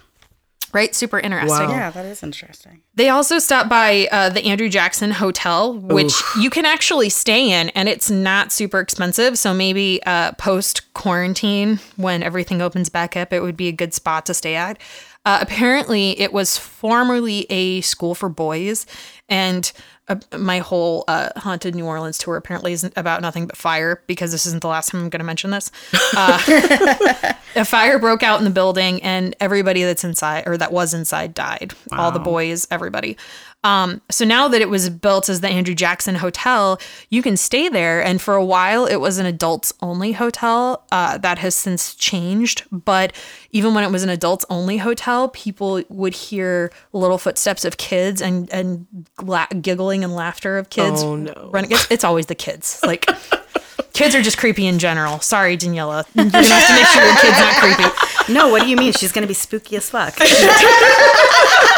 [0.73, 0.93] right?
[0.93, 1.69] Super interesting.
[1.69, 1.71] Wow.
[1.71, 2.81] Yeah, that is interesting.
[2.95, 6.35] They also stopped by uh, the Andrew Jackson Hotel, which Oof.
[6.39, 9.37] you can actually stay in, and it's not super expensive.
[9.37, 13.93] So maybe uh, post quarantine, when everything opens back up, it would be a good
[13.93, 14.79] spot to stay at.
[15.25, 18.85] Uh, apparently, it was formerly a school for boys,
[19.29, 19.71] and
[20.09, 24.31] uh, my whole uh, haunted New Orleans tour apparently isn't about nothing but fire because
[24.31, 25.71] this isn't the last time I'm going to mention this.
[26.15, 30.93] Uh, a fire broke out in the building, and everybody that's inside or that was
[30.93, 31.73] inside died.
[31.91, 32.01] Wow.
[32.01, 33.17] All the boys, everybody.
[33.63, 37.69] Um, so now that it was built as the Andrew Jackson Hotel, you can stay
[37.69, 38.03] there.
[38.03, 40.85] And for a while, it was an adults only hotel.
[40.91, 42.63] Uh, that has since changed.
[42.71, 43.13] But
[43.51, 48.21] even when it was an adults only hotel, people would hear little footsteps of kids
[48.21, 48.85] and and
[49.21, 51.01] la- giggling and laughter of kids.
[51.03, 51.49] Oh no!
[51.53, 51.71] Running.
[51.71, 52.79] It's, it's always the kids.
[52.83, 53.05] Like.
[53.93, 55.19] kids are just creepy in general.
[55.19, 56.03] Sorry, Daniela.
[56.15, 57.89] You're gonna have to make sure your kid's not creepy.
[58.33, 58.93] No, what do you mean?
[58.93, 60.17] She's gonna be spooky as fuck.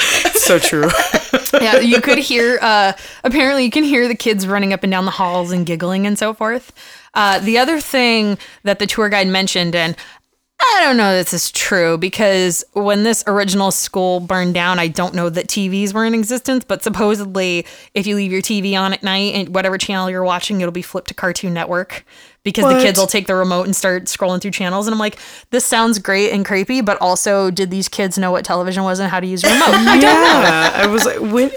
[0.34, 0.88] so true.
[1.60, 2.58] yeah, you could hear.
[2.60, 2.92] Uh,
[3.24, 6.18] apparently, you can hear the kids running up and down the halls and giggling and
[6.18, 6.72] so forth.
[7.14, 9.96] Uh, the other thing that the tour guide mentioned, and
[10.58, 14.88] I don't know if this is true because when this original school burned down, I
[14.88, 18.92] don't know that TVs were in existence, but supposedly if you leave your TV on
[18.92, 22.04] at night and whatever channel you're watching, it'll be flipped to Cartoon Network
[22.42, 22.74] because what?
[22.74, 24.86] the kids will take the remote and start scrolling through channels.
[24.86, 25.18] And I'm like,
[25.50, 29.10] this sounds great and creepy, but also, did these kids know what television was and
[29.10, 29.68] how to use a remote?
[29.68, 31.50] I yeah, I was like, when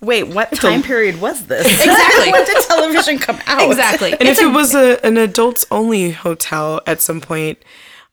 [0.00, 1.64] Wait, what time period was this?
[1.72, 2.32] Exactly.
[2.32, 3.70] when did television come out?
[3.70, 4.12] exactly.
[4.12, 7.62] And if it was a, an adults only hotel at some point,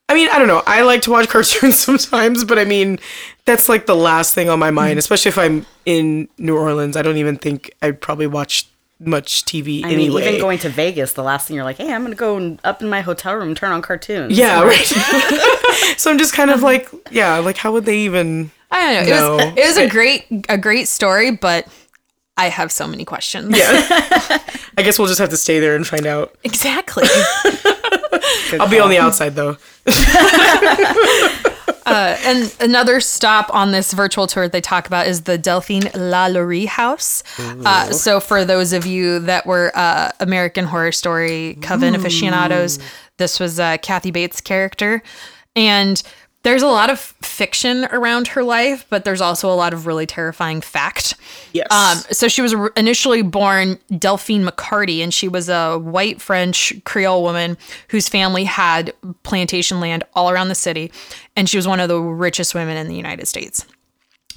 [0.10, 0.64] I mean, I don't know.
[0.68, 3.00] I like to watch cartoons sometimes, but I mean,
[3.46, 4.98] that's like the last thing on my mind, Mm-hmm.
[5.00, 6.98] especially if I'm in New Orleans.
[6.98, 8.68] I don't even think I'd probably watch
[9.02, 12.02] much TV I mean, even going to Vegas, the last thing you're like, hey, I'm
[12.04, 14.38] gonna go up in my hotel room, and turn on cartoons.
[14.38, 14.86] yeah, right.
[15.98, 18.52] so I'm just kind of like, yeah, like how would they even?
[18.72, 19.38] I don't know.
[19.40, 21.66] It was it was a great a great story, but
[22.36, 23.58] I have so many questions.
[23.58, 23.88] Yeah.
[24.78, 26.36] I guess we'll just have to stay there and find out.
[26.44, 27.04] Exactly.
[28.60, 29.58] I'll be on the outside though.
[31.86, 37.24] and another stop on this virtual tour they talk about is the Delphine Lalaurie house.
[37.40, 42.80] Uh, so for those of you that were uh, American Horror Story Coven aficionados,
[43.18, 45.02] this was uh, Kathy Bates' character,
[45.56, 46.02] and
[46.44, 50.06] there's a lot of fiction around her life, but there's also a lot of really
[50.06, 51.16] terrifying fact.
[51.52, 51.68] Yes.
[51.70, 57.24] Um, so she was initially born Delphine Macarty, and she was a white French Creole
[57.24, 57.58] woman
[57.90, 60.92] whose family had plantation land all around the city,
[61.36, 63.66] and she was one of the richest women in the United States.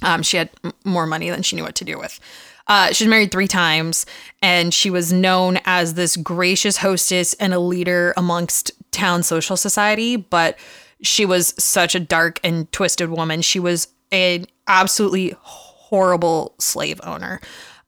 [0.01, 2.19] Um, she had m- more money than she knew what to do with.
[2.67, 4.05] Uh, she was married three times,
[4.41, 10.15] and she was known as this gracious hostess and a leader amongst town social society.
[10.15, 10.57] But
[11.03, 13.41] she was such a dark and twisted woman.
[13.41, 17.41] She was an absolutely horrible slave owner.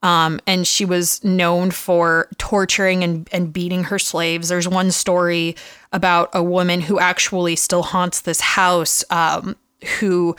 [0.04, 4.50] Um, and she was known for torturing and, and beating her slaves.
[4.50, 5.56] There's one story
[5.92, 9.56] about a woman who actually still haunts this house, um,
[10.00, 10.36] who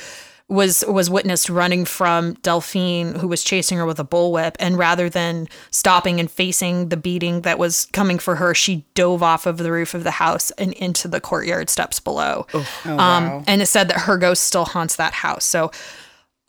[0.48, 5.08] was was witnessed running from Delphine, who was chasing her with a bullwhip, and rather
[5.08, 9.58] than stopping and facing the beating that was coming for her, she dove off of
[9.58, 12.46] the roof of the house and into the courtyard steps below.
[12.84, 15.44] um, and it said that her ghost still haunts that house.
[15.44, 15.72] So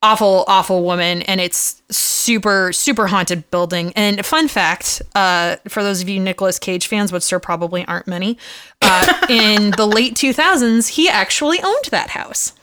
[0.03, 3.93] awful, awful woman, and it's super, super haunted building.
[3.95, 8.07] And fun fact, uh, for those of you Nicolas Cage fans, which there probably aren't
[8.07, 8.37] many,
[8.81, 12.53] uh, in the late 2000s, he actually owned that house.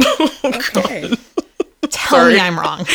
[0.00, 1.10] Oh, okay.
[1.90, 2.84] Tell me I'm wrong.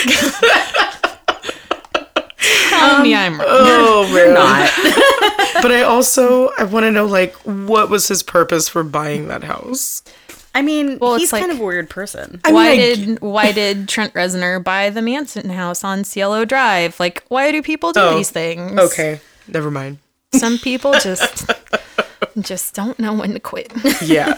[2.69, 3.47] Tell me I'm wrong.
[3.49, 4.33] oh man.
[4.33, 4.71] Not.
[5.60, 9.43] But I also I want to know like what was his purpose for buying that
[9.43, 10.03] house?
[10.53, 12.39] I mean, Well, it's he's like- kind of a weird person.
[12.45, 16.45] I mean, why I- did why did Trent Reznor buy the Manson house on Cielo
[16.45, 16.99] Drive?
[16.99, 18.79] Like, why do people do Oh, these things?
[18.79, 19.97] Okay, never mind.
[20.36, 21.49] Some people just
[22.39, 23.71] just don't know when to quit.
[24.03, 24.36] Yeah.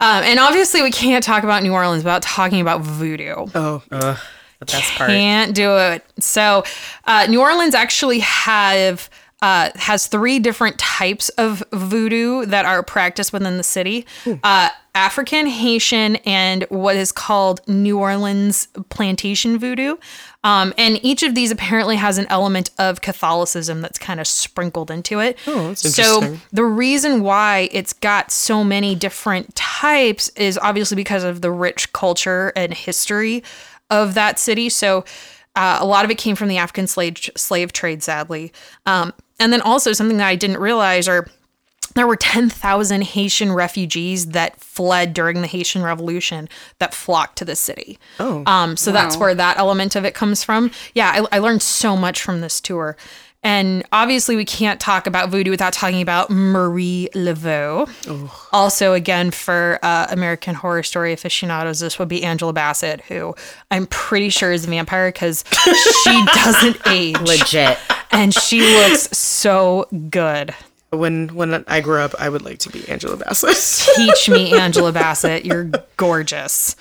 [0.00, 0.24] Ugh.
[0.24, 3.46] Um, and obviously, we can't talk about New Orleans without talking about voodoo.
[3.54, 3.82] Oh.
[3.90, 4.18] Ugh,
[4.58, 5.10] the best part.
[5.10, 6.04] Can't do it.
[6.20, 6.64] So,
[7.04, 9.08] uh, New Orleans actually have
[9.42, 14.06] uh, has three different types of voodoo that are practiced within the city:
[14.42, 19.96] uh, African, Haitian, and what is called New Orleans plantation voodoo.
[20.42, 24.90] Um, and each of these apparently has an element of Catholicism that's kind of sprinkled
[24.90, 25.36] into it.
[25.46, 31.24] Oh, that's so the reason why it's got so many different types is obviously because
[31.24, 33.44] of the rich culture and history
[33.90, 34.70] of that city.
[34.70, 35.04] So
[35.56, 38.50] uh, a lot of it came from the African slave slave trade, sadly.
[38.86, 41.28] Um, and then also something that I didn't realize are
[41.96, 47.56] there were 10,000 Haitian refugees that fled during the Haitian Revolution that flocked to the
[47.56, 47.98] city.
[48.20, 48.42] Oh.
[48.46, 50.70] Um, so that's where that element of it comes from.
[50.94, 52.96] Yeah, I, I learned so much from this tour.
[53.42, 57.88] And obviously, we can't talk about voodoo without talking about Marie Laveau.
[58.52, 63.36] Also, again, for uh, American Horror Story aficionados, this would be Angela Bassett, who
[63.70, 65.44] I'm pretty sure is a vampire because
[66.02, 67.20] she doesn't age.
[67.20, 67.78] Legit.
[68.10, 70.52] And she looks so good.
[70.96, 73.56] When when I grow up, I would like to be Angela Bassett.
[73.96, 75.44] teach me angela bassett.
[75.44, 76.76] You're gorgeous.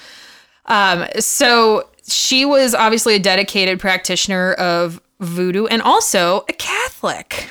[0.65, 7.49] Um, so she was obviously a dedicated practitioner of voodoo and also a catholic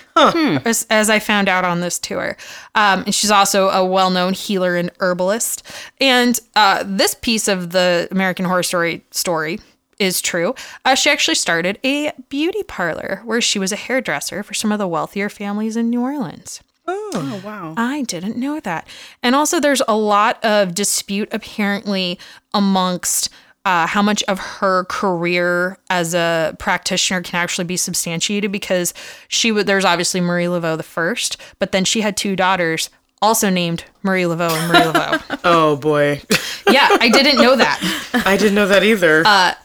[0.67, 2.37] as, as i found out on this tour.
[2.75, 5.67] Um, and she's also a well-known healer and herbalist.
[5.99, 9.61] And uh, this piece of the american horror story story
[9.99, 10.55] is true.
[10.85, 14.79] Uh, she actually started a beauty parlor where she was a hairdresser for some of
[14.79, 16.63] the wealthier families in New Orleans.
[16.87, 17.75] Oh, wow.
[17.77, 18.87] I didn't know that.
[19.23, 22.19] And also, there's a lot of dispute apparently
[22.53, 23.31] amongst
[23.65, 28.93] uh, how much of her career as a practitioner can actually be substantiated because
[29.29, 29.67] she would.
[29.67, 32.91] There's obviously Marie Laveau the first, but then she had two daughters.
[33.23, 35.41] Also named Marie Laveau and Marie Laveau.
[35.45, 36.21] oh boy,
[36.69, 38.23] yeah, I didn't know that.
[38.27, 39.25] I didn't know that either.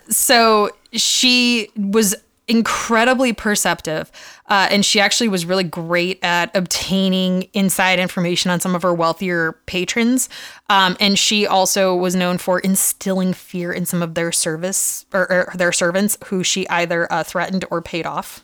[0.10, 2.16] So she was
[2.50, 4.12] incredibly perceptive.
[4.48, 8.94] Uh, and she actually was really great at obtaining inside information on some of her
[8.94, 10.28] wealthier patrons.
[10.70, 15.32] Um, and she also was known for instilling fear in some of their service or,
[15.32, 18.44] or their servants, who she either uh, threatened or paid off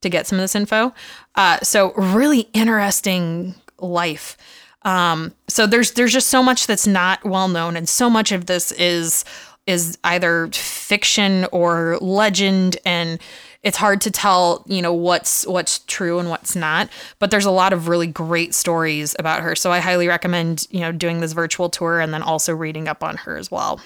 [0.00, 0.94] to get some of this info.
[1.34, 4.36] Uh, so really interesting life.
[4.82, 8.46] Um, so there's there's just so much that's not well known, and so much of
[8.46, 9.24] this is
[9.66, 13.20] is either fiction or legend and
[13.62, 16.88] it's hard to tell you know what's what's true and what's not
[17.20, 19.54] but there's a lot of really great stories about her.
[19.54, 23.04] So i highly recommend you know doing this virtual tour and then also reading up
[23.04, 23.80] on her as well.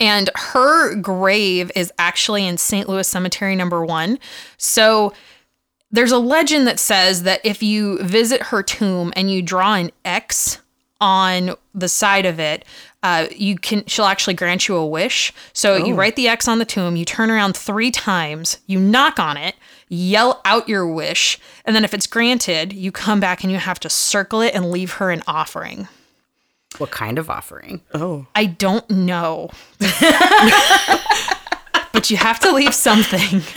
[0.00, 4.18] And her grave is actually in st louis cemetery number one.
[4.56, 5.12] So
[5.94, 9.92] there's a legend that says that if you visit her tomb and you draw an
[10.04, 10.58] x
[11.00, 12.64] on the side of it,
[13.04, 15.32] uh, you can she'll actually grant you a wish.
[15.52, 15.84] So oh.
[15.84, 19.36] you write the X on the tomb, you turn around three times, you knock on
[19.36, 19.54] it,
[19.88, 23.78] yell out your wish, and then if it's granted, you come back and you have
[23.80, 25.86] to circle it and leave her an offering.
[26.78, 27.82] What kind of offering?
[27.92, 28.26] Oh.
[28.34, 29.50] I don't know.
[32.04, 33.42] but you have to leave something.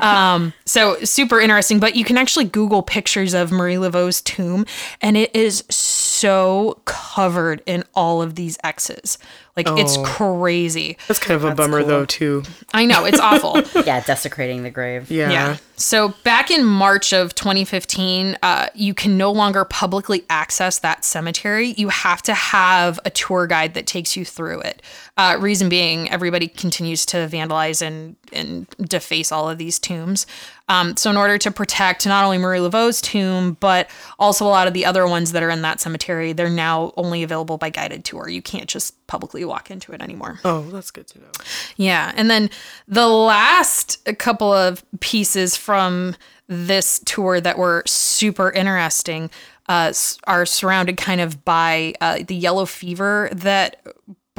[0.00, 1.80] Um, so super interesting.
[1.80, 4.64] But you can actually Google pictures of Marie Laveau's tomb,
[5.02, 9.18] and it is so covered in all of these X's.
[9.56, 9.76] Like oh.
[9.76, 10.96] it's crazy.
[11.08, 11.88] That's kind of a That's bummer cool.
[11.88, 12.44] though too.
[12.72, 13.60] I know, it's awful.
[13.84, 15.10] yeah, desecrating the grave.
[15.10, 15.30] Yeah.
[15.30, 15.56] Yeah.
[15.76, 21.74] So back in March of 2015, uh, you can no longer publicly access that cemetery.
[21.76, 24.82] You have to have a tour guide that takes you through it.
[25.20, 30.26] Uh, reason being, everybody continues to vandalize and and deface all of these tombs.
[30.70, 34.66] Um, so in order to protect not only Marie Laveau's tomb, but also a lot
[34.66, 38.02] of the other ones that are in that cemetery, they're now only available by guided
[38.02, 38.30] tour.
[38.30, 40.40] You can't just publicly walk into it anymore.
[40.42, 41.30] Oh, that's good to know.
[41.76, 42.14] Yeah.
[42.16, 42.48] And then
[42.88, 46.16] the last couple of pieces from
[46.46, 49.28] this tour that were super interesting
[49.68, 49.92] uh,
[50.26, 53.86] are surrounded kind of by uh, the yellow fever that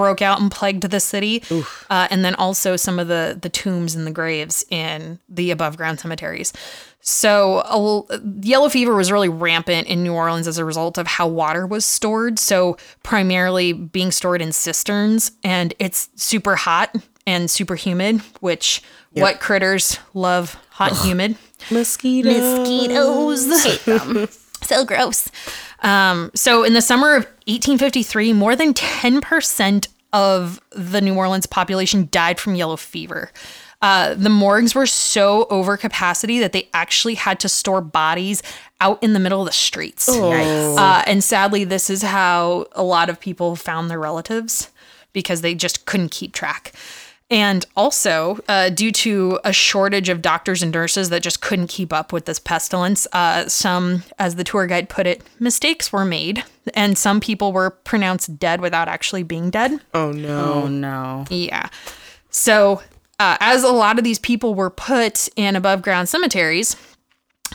[0.02, 1.44] broke out and plagued the city,
[1.90, 5.78] uh, and then also some of the the tombs and the graves in the above
[5.78, 6.54] ground cemeteries.
[7.04, 8.08] So,
[8.42, 11.84] yellow fever was really rampant in New Orleans as a result of how water was
[11.84, 12.38] stored.
[12.38, 16.96] So, primarily being stored in cisterns, and it's super hot
[17.26, 18.84] and super humid, which
[19.14, 19.24] yep.
[19.24, 21.38] what critters love hot and humid?
[21.72, 23.48] Mosquitoes.
[23.48, 24.40] Mosquitoes.
[24.64, 25.30] so gross.
[25.82, 32.08] Um, so, in the summer of 1853, more than 10% of the New Orleans population
[32.12, 33.32] died from yellow fever.
[33.82, 38.44] Uh, the morgues were so over capacity that they actually had to store bodies
[38.80, 40.08] out in the middle of the streets.
[40.10, 40.78] Oh.
[40.78, 44.70] Uh, and sadly, this is how a lot of people found their relatives
[45.14, 46.74] because they just couldn't keep track.
[47.32, 51.94] And also, uh, due to a shortage of doctors and nurses that just couldn't keep
[51.94, 56.44] up with this pestilence, uh, some, as the tour guide put it, mistakes were made,
[56.74, 59.80] and some people were pronounced dead without actually being dead.
[59.94, 60.64] Oh, no.
[60.64, 61.26] Oh, no.
[61.30, 61.70] Yeah.
[62.32, 62.82] So,
[63.18, 66.76] uh, as a lot of these people were put in above ground cemeteries,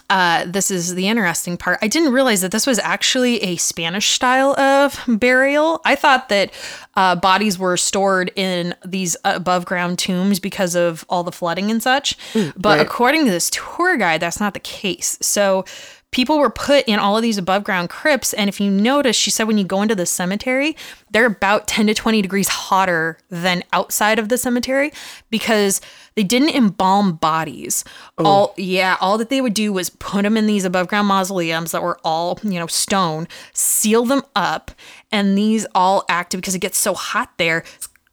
[0.09, 1.79] uh, this is the interesting part.
[1.83, 5.81] I didn't realize that this was actually a Spanish style of burial.
[5.85, 6.53] I thought that
[6.95, 11.83] uh, bodies were stored in these above ground tombs because of all the flooding and
[11.83, 12.17] such.
[12.35, 12.87] Mm, but right.
[12.87, 15.19] according to this tour guide, that's not the case.
[15.21, 15.65] So
[16.13, 18.33] people were put in all of these above ground crypts.
[18.33, 20.77] And if you notice, she said when you go into the cemetery,
[21.11, 24.93] they're about 10 to 20 degrees hotter than outside of the cemetery
[25.31, 25.81] because
[26.17, 27.85] they didn't embalm bodies.
[28.19, 28.25] Oh.
[28.25, 31.71] All yeah, all that they would do was put them in these above ground mausoleums
[31.71, 34.73] that were all, you know, stone, seal them up,
[35.13, 37.63] and these all acted because it gets so hot there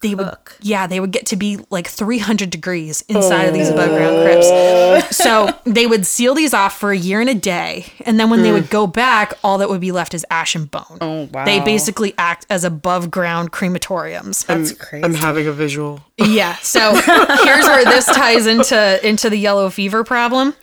[0.04, 0.30] they would
[0.62, 3.48] yeah they would get to be like 300 degrees inside oh.
[3.48, 7.30] of these above ground crypts so they would seal these off for a year and
[7.30, 8.44] a day and then when mm.
[8.44, 10.98] they would go back all that would be left is ash and bone.
[11.02, 11.46] Oh wow.
[11.46, 14.46] They basically act as above ground crematoriums.
[14.46, 15.04] That's I'm, crazy.
[15.06, 16.02] I'm having a visual.
[16.18, 16.94] Yeah so
[17.44, 20.54] here's where this ties into into the yellow fever problem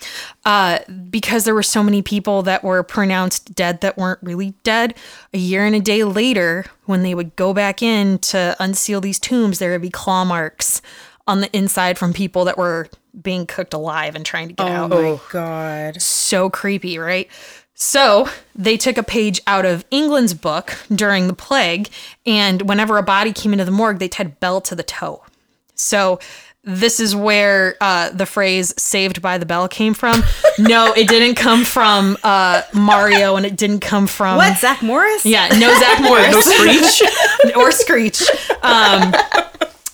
[0.45, 0.79] uh,
[1.11, 4.95] because there were so many people that were pronounced dead that weren't really dead.
[5.35, 9.19] A year and a day later, when they would go back in to unseal these
[9.19, 10.81] tombs, there would be claw marks
[11.27, 12.89] on the inside from people that were
[13.21, 14.93] being cooked alive and trying to get oh out.
[14.93, 16.01] Oh my god.
[16.01, 17.29] So creepy, right?
[17.75, 21.89] So they took a page out of England's book during the plague,
[22.27, 25.23] and whenever a body came into the morgue, they tied bell to the toe.
[25.75, 26.19] So
[26.63, 30.23] this is where uh, the phrase "saved by the bell" came from.
[30.59, 35.25] no, it didn't come from uh, Mario, and it didn't come from what Zach Morris.
[35.25, 38.23] Yeah, no Zach Morris, no Screech or Screech.
[38.63, 39.13] Um,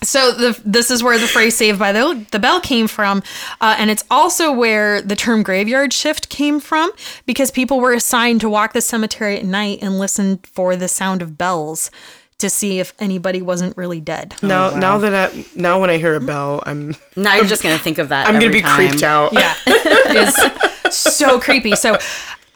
[0.03, 3.25] So the, this is where the phrase "saved by the, the bell" came from,
[3.61, 6.93] uh, and it's also where the term "graveyard shift" came from,
[7.27, 11.23] because people were assigned to walk the cemetery at night and listen for the sound
[11.23, 11.91] of bells
[12.39, 14.35] to see if anybody wasn't really dead.
[14.43, 17.79] Now, now that I now when I hear a bell, I'm Now you're just gonna
[17.79, 18.27] think of that.
[18.27, 18.89] I'm gonna be time.
[18.89, 19.33] creeped out.
[19.33, 21.77] Yeah, it's so creepy.
[21.77, 21.99] So.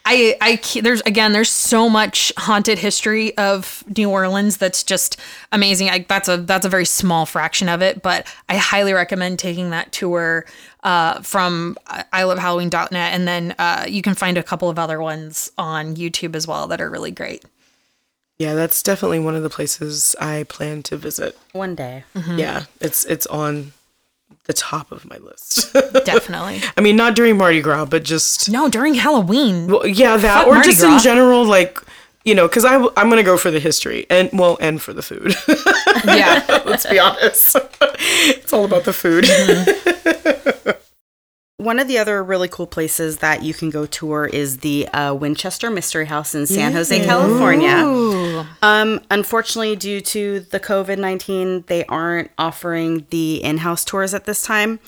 [0.03, 5.17] I, I, there's again, there's so much haunted history of New Orleans that's just
[5.51, 5.91] amazing.
[5.91, 9.69] I, that's a that's a very small fraction of it, but I highly recommend taking
[9.69, 10.47] that tour
[10.83, 11.77] uh, from
[12.11, 15.95] I love Halloween.net, and then uh, you can find a couple of other ones on
[15.95, 17.45] YouTube as well that are really great.
[18.41, 21.37] Yeah, that's definitely one of the places I plan to visit.
[21.51, 22.05] One day.
[22.15, 22.39] Mm-hmm.
[22.39, 23.73] Yeah, it's it's on
[24.45, 25.71] the top of my list.
[26.05, 26.61] Definitely.
[26.75, 29.67] I mean, not during Mardi Gras, but just no, during Halloween.
[29.67, 31.79] well, yeah, that Fuck or Mardi just in general, like
[32.25, 35.03] you know, because I I'm gonna go for the history and well, and for the
[35.03, 35.35] food.
[36.03, 36.43] Yeah.
[36.65, 39.25] Let's be honest, it's all about the food.
[39.25, 40.71] Mm-hmm.
[41.61, 45.13] One of the other really cool places that you can go tour is the uh,
[45.13, 48.47] Winchester Mystery House in San Jose, California.
[48.63, 54.25] Um, unfortunately, due to the COVID 19, they aren't offering the in house tours at
[54.25, 54.79] this time.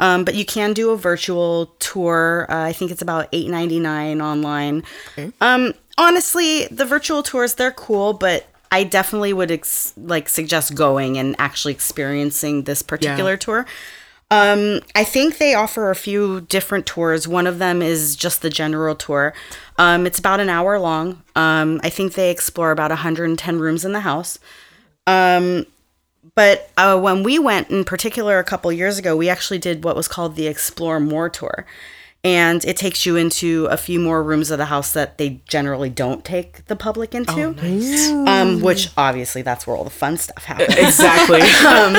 [0.00, 2.46] Um, but you can do a virtual tour.
[2.50, 4.84] Uh, I think it's about eight ninety nine online.
[5.40, 11.16] Um, honestly, the virtual tours they're cool, but I definitely would ex- like suggest going
[11.16, 13.66] and actually experiencing this particular tour.
[14.30, 17.26] Um, I think they offer a few different tours.
[17.26, 19.32] One of them is just the general tour.
[19.78, 21.22] Um, it's about an hour long.
[21.34, 24.38] Um, I think they explore about 110 rooms in the house.
[25.06, 25.64] Um,
[26.34, 29.96] but uh, when we went, in particular, a couple years ago, we actually did what
[29.96, 31.64] was called the Explore More tour.
[32.24, 35.88] And it takes you into a few more rooms of the house that they generally
[35.88, 37.54] don't take the public into.
[38.28, 40.76] Um, which obviously that's where all the fun stuff happens.
[40.76, 41.40] exactly.
[41.66, 41.92] um,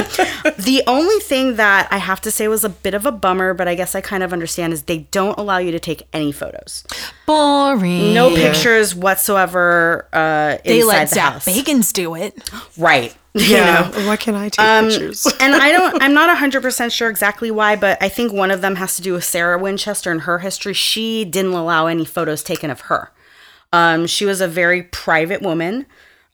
[0.58, 3.70] the only thing that I have to say was a bit of a bummer, but
[3.70, 6.84] I guess I kind of understand is they don't allow you to take any photos.
[7.26, 8.14] Boring.
[8.14, 11.46] No pictures whatsoever uh, They inside let the Zak house.
[11.46, 12.52] Bagans do it.
[12.78, 13.16] Right.
[13.36, 13.92] You Yeah.
[13.94, 14.08] know?
[14.08, 15.26] Why can't I take Um, pictures?
[15.40, 18.76] and I don't, I'm not 100% sure exactly why, but I think one of them
[18.78, 20.74] has to do with Sarah Winchester and her history.
[20.74, 23.12] She didn't allow any photos taken of her.
[23.72, 25.86] Um, she was a very private woman.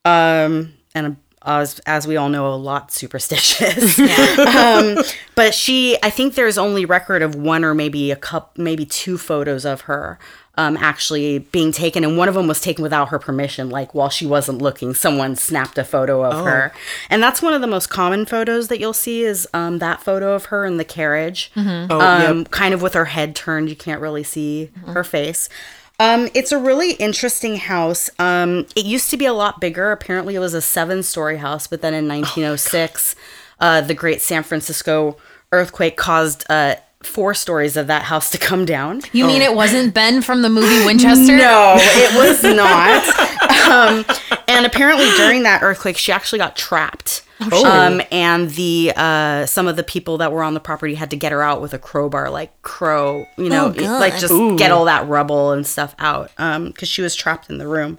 [0.06, 4.00] Um, and as, as we all know, a lot superstitious.
[4.40, 4.98] um,
[5.36, 9.18] but she, I think there's only record of one or maybe a cup, maybe two
[9.18, 10.18] photos of her
[10.58, 13.70] um, actually being taken, and one of them was taken without her permission.
[13.70, 16.72] Like while she wasn't looking, someone snapped a photo of her,
[17.10, 20.34] and that's one of the most common photos that you'll see is um, that photo
[20.34, 22.52] of her in the carriage, Oh, um, yep.
[22.52, 23.70] kind of with her head turned.
[23.70, 25.50] You can't really see her face.
[25.98, 28.10] Um, it's a really interesting house.
[28.20, 29.92] Um, it used to be a lot bigger.
[29.94, 33.16] Apparently, it was a seven-story house, but then in 1906,
[33.62, 35.16] uh, the Great San Francisco
[35.54, 36.76] earthquake caused uh,
[37.06, 39.02] four stories of that house to come down.
[39.12, 41.38] You mean it wasn't Ben from the movie Winchester?
[41.38, 43.70] No, it was not.
[43.70, 44.06] um,
[44.48, 47.22] and apparently, during that earthquake, she actually got trapped.
[47.66, 51.18] Um, and the uh, some of the people that were on the property had to
[51.18, 54.00] get her out with a crowbar, like crow, you know, Oh, God.
[54.00, 57.58] like just get all that rubble and stuff out, um, because she was trapped in
[57.58, 57.98] the room.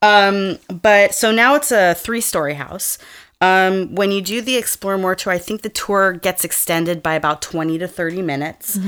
[0.00, 2.98] Um, but so now it's a three story house.
[3.40, 7.14] Um, when you do the Explore More tour, I think the tour gets extended by
[7.14, 8.78] about 20 to 30 minutes.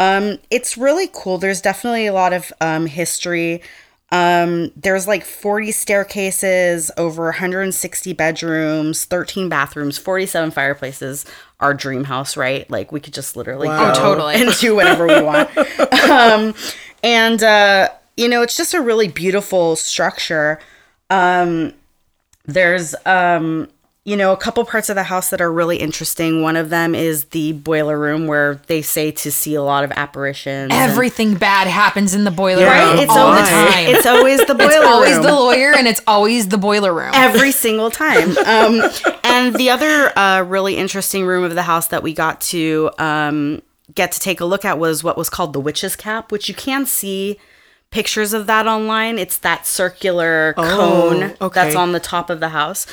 [0.00, 1.38] Um, it's really cool.
[1.38, 3.62] There's definitely a lot of um, history.
[4.10, 11.24] Um, there's like 40 staircases, over 160 bedrooms, 13 bathrooms, 47 fireplaces.
[11.60, 12.68] Our dream house, right?
[12.68, 13.94] Like we could just literally Wow.
[13.94, 14.34] go Oh, totally.
[14.34, 15.48] and do whatever we want.
[16.10, 16.54] um,
[17.04, 20.58] and uh, you know, it's just a really beautiful structure.
[21.08, 21.72] Um,
[22.44, 23.68] there's um,
[24.04, 26.42] you know, a couple parts of the house that are really interesting.
[26.42, 29.92] One of them is the boiler room where they say to see a lot of
[29.92, 30.72] apparitions.
[30.72, 32.80] and- Everything bad happens in the boiler Yeah.
[32.88, 33.02] room Right?
[33.04, 33.86] It's all the always time.
[33.94, 35.22] It's always the boiler It's always room.
[35.26, 37.12] the lawyer and it's always the boiler room.
[37.14, 38.36] every single time.
[38.38, 38.82] Um,
[39.22, 43.62] and the other uh, really interesting room of the house that we got to um,
[43.94, 46.56] get to take a look at was what was called the witch's cap, which you
[46.56, 47.38] can see
[47.90, 49.16] pictures of that online.
[49.16, 51.54] It's that circular cone okay.
[51.62, 52.84] that's on the top of the house.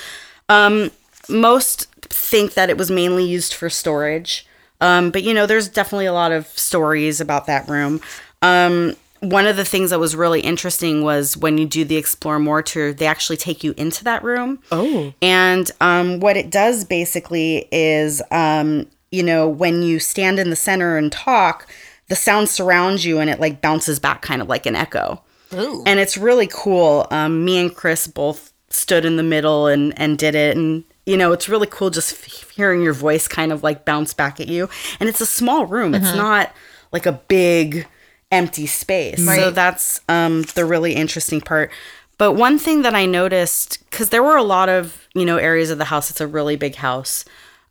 [0.49, 0.91] Um,
[1.29, 4.45] most think that it was mainly used for storage.
[4.81, 8.01] Um, but you know, there's definitely a lot of stories about that room.
[8.41, 12.39] Um, one of the things that was really interesting was when you do the Explore
[12.39, 14.59] More tour, they actually take you into that room.
[14.71, 15.13] Oh.
[15.21, 20.55] And um, what it does basically is, um, you know, when you stand in the
[20.55, 21.67] center and talk,
[22.07, 25.21] the sound surrounds you and it like bounces back kind of like an echo.
[25.53, 25.83] Ooh.
[25.85, 27.05] And it's really cool.
[27.11, 30.55] Um, me and Chris both stood in the middle and, and did it.
[30.55, 34.13] And, you know, it's really cool just f- hearing your voice kind of like bounce
[34.13, 34.69] back at you.
[34.99, 35.95] And it's a small room.
[35.95, 36.53] It's not
[36.91, 37.87] like a big
[38.31, 39.19] empty space.
[39.37, 41.71] So that's um the really interesting part.
[42.17, 45.71] But one thing that I noticed cuz there were a lot of, you know, areas
[45.71, 47.25] of the house it's a really big house.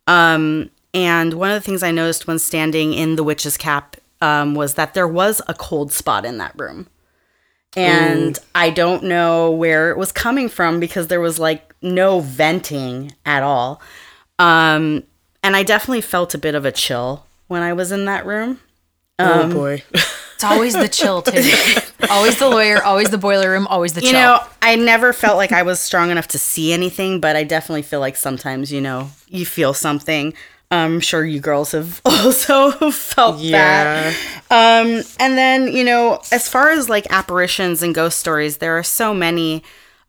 [0.05, 4.55] Um and one of the things I noticed when standing in the witch's cap um,
[4.55, 6.87] was that there was a cold spot in that room.
[7.75, 13.13] And I don't know where it was coming from because there was like no venting
[13.25, 13.81] at all.
[14.37, 15.03] Um,
[15.43, 18.59] and I definitely felt a bit of a chill when I was in that room.
[19.19, 19.83] oh boy.
[20.35, 21.31] It's always the chill too.
[22.09, 24.11] always the lawyer, always the boiler room, always the chill.
[24.11, 27.43] You know, I never felt like I was strong enough to see anything, but I
[27.43, 30.33] definitely feel like sometimes, you know, you feel something.
[30.71, 34.13] I'm sure you girls have also felt Yeah.
[34.49, 34.83] that.
[34.85, 38.83] Um, and then, you know, as far as like apparitions and ghost stories, there are
[38.83, 39.61] so many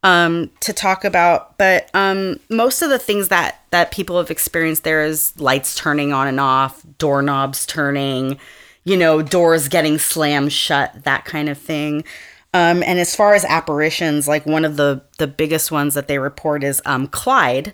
[0.02, 1.58] um, to talk about.
[1.58, 6.12] But um, most of the things that that people have experienced there is lights turning
[6.12, 8.38] on and off, doorknobs turning,
[8.84, 12.04] you know, doors getting slammed shut, that kind of thing.
[12.52, 16.18] Um, and as far as apparitions, like one of the the biggest ones that they
[16.18, 17.72] report is um, Clyde,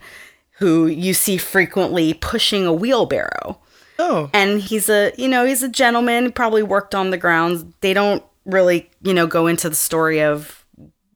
[0.58, 3.60] who you see frequently pushing a wheelbarrow
[3.98, 4.28] Oh.
[4.34, 8.22] and he's a you know he's a gentleman probably worked on the grounds they don't
[8.44, 10.65] really you know go into the story of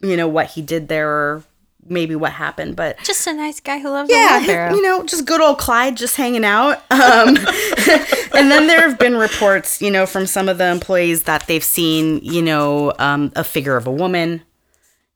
[0.02, 1.44] you know what he did there or
[1.86, 5.40] maybe what happened but just a nice guy who loves yeah you know just good
[5.40, 6.78] old clyde just hanging out.
[6.90, 7.28] Um,
[8.34, 11.64] and then there have been reports you know from some of the employees that they've
[11.64, 14.42] seen you know um, a figure of a woman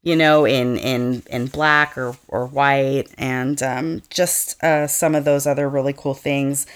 [0.03, 5.25] you know in in in black or or white and um, just uh, some of
[5.25, 6.67] those other really cool things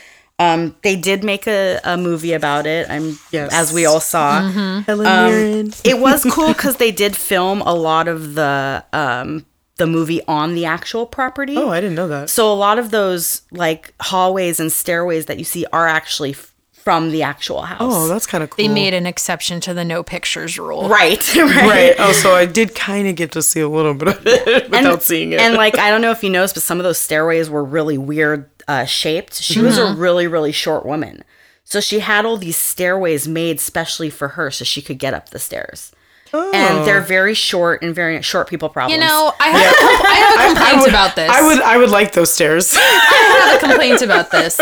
[0.40, 3.52] um, they did make a, a movie about it i'm Yes.
[3.52, 4.40] as we all saw
[4.86, 9.44] Helen um, it was cool because they did film a lot of the um
[9.76, 11.56] the movie on the actual property.
[11.56, 12.28] Oh, I didn't know that.
[12.30, 16.52] So a lot of those like hallways and stairways that you see are actually f-
[16.88, 17.78] from the actual house.
[17.82, 18.56] Oh, that's kind of cool.
[18.66, 20.88] they made an exception to the no pictures rule.
[20.88, 21.54] right, right.
[21.68, 21.94] right.
[21.98, 25.02] Oh, so I did kind of get to see a little bit of it without
[25.02, 25.40] seeing it.
[25.40, 27.98] And like I don't know if you noticed, but some of those stairways were really
[27.98, 29.34] weird uh, shaped.
[29.34, 29.96] She was Mm-hmm.
[29.98, 31.24] a really really short woman,
[31.62, 35.28] so she had all these stairways made specially for her, so she could get up
[35.28, 35.92] the stairs.
[36.32, 38.94] And they're very short and very short people problems.
[38.94, 41.30] You know, I have, a, compl- I have a complaint would, about this.
[41.30, 42.72] I would I would like those stairs.
[42.74, 44.56] I have a complaint about this.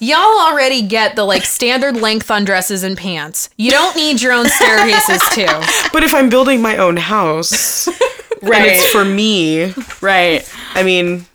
[0.00, 3.50] Y'all already get the like standard length on dresses and pants.
[3.56, 5.46] You don't need your own staircases too.
[5.92, 7.96] but if I'm building my own house and
[8.42, 10.48] it's for me, right.
[10.74, 11.26] I mean,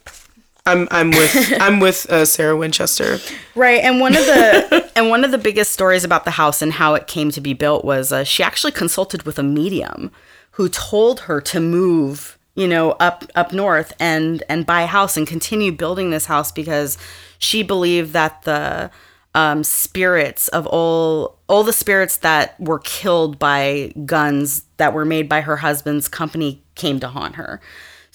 [0.66, 3.20] I'm I'm with I'm with uh, Sarah Winchester.
[3.54, 6.74] Right, and one of the and one of the biggest stories about the house and
[6.74, 10.10] how it came to be built was uh, she actually consulted with a medium
[10.52, 15.18] who told her to move, you know, up up north and and buy a house
[15.18, 16.98] and continue building this house because
[17.44, 18.90] she believed that the
[19.36, 25.28] um, spirits of all all the spirits that were killed by guns that were made
[25.28, 27.60] by her husband's company came to haunt her.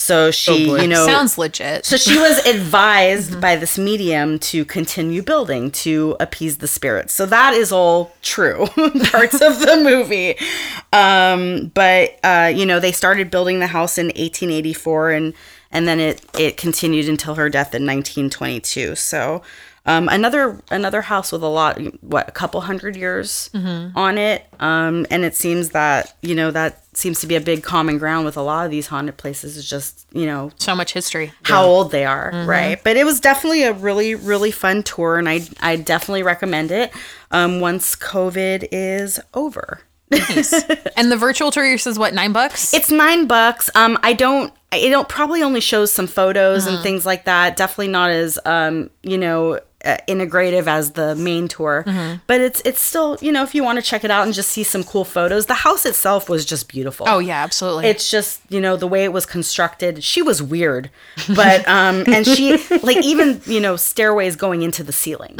[0.00, 0.82] So she, boy.
[0.82, 1.84] you know, Sounds legit.
[1.84, 7.12] so she was advised by this medium to continue building to appease the spirits.
[7.12, 8.66] So that is all true
[9.10, 10.36] parts of the movie.
[10.92, 15.34] Um, but uh, you know, they started building the house in 1884 and
[15.70, 18.94] and then it it continued until her death in 1922.
[18.96, 19.42] So
[19.86, 25.06] um, another another house with a lot what a couple hundred years on it um,
[25.10, 28.36] and it seems that you know that seems to be a big common ground with
[28.36, 31.32] a lot of these haunted places is just you know so much history.
[31.42, 32.80] how old they are, right?
[32.84, 36.92] But it was definitely a really, really fun tour, and I I definitely recommend it.
[37.30, 39.80] Um, once COVID is over,
[40.96, 42.74] And the virtual tour says what nine bucks?
[42.74, 43.70] it's nine bucks.
[43.74, 44.52] Um, I don't.
[44.72, 47.56] It don't probably only shows some photos and things like that.
[47.56, 49.60] Definitely not as um, you know.
[49.84, 51.84] Uh, integrative as the main tour,
[52.26, 54.50] but it's it's still you know if you want to check it out and just
[54.50, 55.46] see some cool photos.
[55.46, 57.06] The house itself was just beautiful.
[57.08, 57.86] oh yeah, absolutely.
[57.86, 60.90] it's just you know the way it was constructed she was weird
[61.36, 65.36] but um and she like even you know stairways going into the ceiling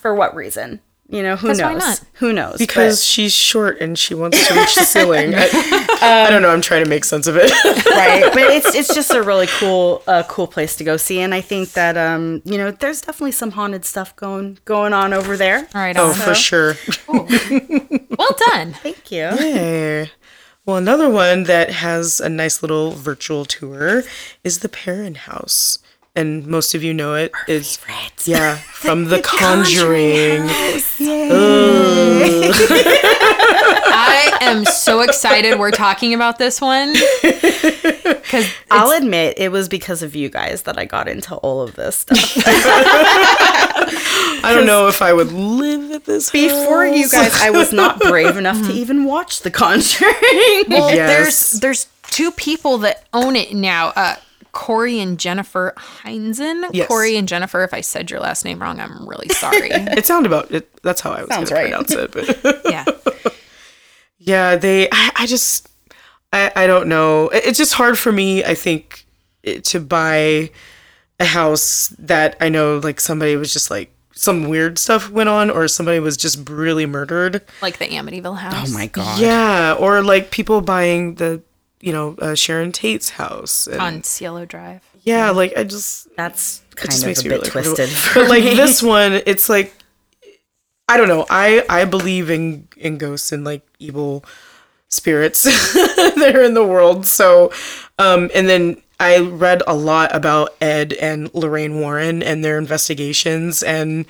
[0.00, 0.80] for what reason
[1.12, 2.00] you know who Because knows why not?
[2.14, 5.34] who knows Because she's short and she wants to reach the ceiling.
[5.36, 6.50] I, I don't know.
[6.50, 7.52] I'm trying to make sense of it.
[7.86, 11.34] Right but it's it's just a really cool uh, cool place to go see and
[11.34, 15.36] i think that um you know there's definitely some haunted stuff going going on over
[15.36, 16.14] there All right, oh, on.
[16.14, 16.74] for sure.
[17.08, 18.72] well done.
[18.82, 20.10] thank you Hey.
[20.64, 24.04] Well, another one that has a nice little virtual tour
[24.44, 25.78] is the Perron House.
[26.14, 27.78] And most of you know it is
[28.26, 30.42] yeah from The Conjuring.
[33.94, 36.92] I am so excited we're talking about this one
[37.22, 41.76] because I'll admit it was because of you guys that I got into all of
[41.76, 42.18] this stuff.
[44.44, 48.00] I don't know if I would live at this Before you guys, I was not
[48.00, 50.12] brave enough to even watch The Conjuring.
[50.68, 51.08] well, Yes.
[51.08, 53.88] there's there's two people that own it now.
[53.96, 54.16] Uh,
[54.52, 56.68] Corey and Jennifer Heinzen.
[56.72, 56.86] Yes.
[56.88, 57.64] Corey and Jennifer.
[57.64, 59.70] If I said your last name wrong, I'm really sorry.
[59.72, 60.70] It sounded about it.
[60.82, 61.62] That's how I was going Sounds to right.
[61.70, 62.12] pronounce it.
[62.12, 62.84] But yeah.
[64.18, 64.88] yeah, they.
[64.90, 65.68] I, I just.
[66.32, 67.28] I, I don't know.
[67.28, 68.44] It- It's just hard for me.
[68.44, 69.04] I think
[69.42, 70.50] it- to buy
[71.20, 75.50] a house that I know like somebody was just like some weird stuff went on,
[75.50, 77.42] or somebody was just brutally murdered.
[77.62, 78.70] Like the Amityville house.
[78.70, 79.18] oh my god.
[79.20, 81.42] Yeah, or like people buying the
[81.82, 83.66] you know uh, Sharon Tate's house.
[83.66, 84.80] And, On Cielo Drive.
[85.02, 87.90] yeah, like I just That's kind just of makes a me bit really twisted.
[88.14, 89.74] But like this one, it's like
[90.88, 91.26] I don't know.
[91.28, 94.24] I I believe in in ghosts and like evil
[94.88, 95.42] spirits
[95.74, 97.04] that are in the world.
[97.04, 97.52] So,
[97.98, 103.62] um, and then I read a lot about Ed and Lorraine Warren and their investigations
[103.62, 104.06] and.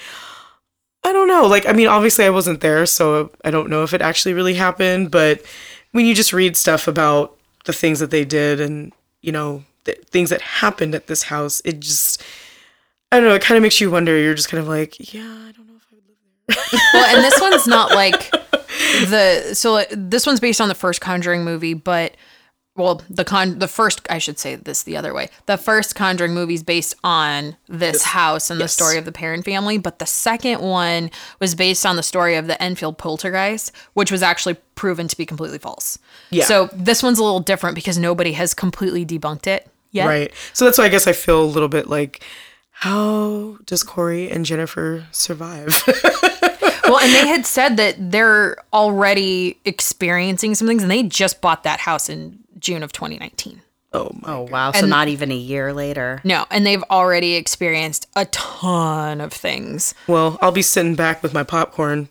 [1.05, 1.49] I don't know.
[1.49, 4.55] Like, I mean, obviously, I wasn't there, so I don't know if it actually really
[4.55, 5.11] happened.
[5.11, 5.43] But
[5.91, 9.93] when you just read stuff about the things that they did and, you know, the
[10.11, 12.23] things that happened at this house, it just,
[13.11, 14.17] I don't know, it kind of makes you wonder.
[14.19, 16.81] You're just kind of like, yeah, I don't know if I would live there.
[16.95, 18.31] Well, and this one's not like
[19.09, 22.17] the so this one's based on the first Conjuring movie, but
[22.75, 25.29] well, the con the first I should say this the other way.
[25.47, 29.43] The first Conjuring movie is based on this house and the story of the Perron
[29.43, 34.11] family, but the second one was based on the story of the Enfield poltergeist, which
[34.11, 35.99] was actually proven to be completely false.
[36.31, 36.45] Yeah.
[36.45, 40.07] So this one's a little different because nobody has completely debunked it yet.
[40.07, 40.33] Right.
[40.55, 42.25] So that's why I guess I feel a little bit like,
[42.71, 45.69] how does Corey and Jennifer survive?
[46.85, 51.63] Well, and they had said that they're already experiencing some things, and they just bought
[51.63, 53.61] that house in June of 2019.
[53.93, 54.11] oh.
[54.25, 54.73] Oh wow!
[54.73, 56.21] So not even a year later.
[56.25, 59.95] No, and they've already experienced a ton of things.
[60.07, 62.09] Well, I'll be sitting back with my popcorn,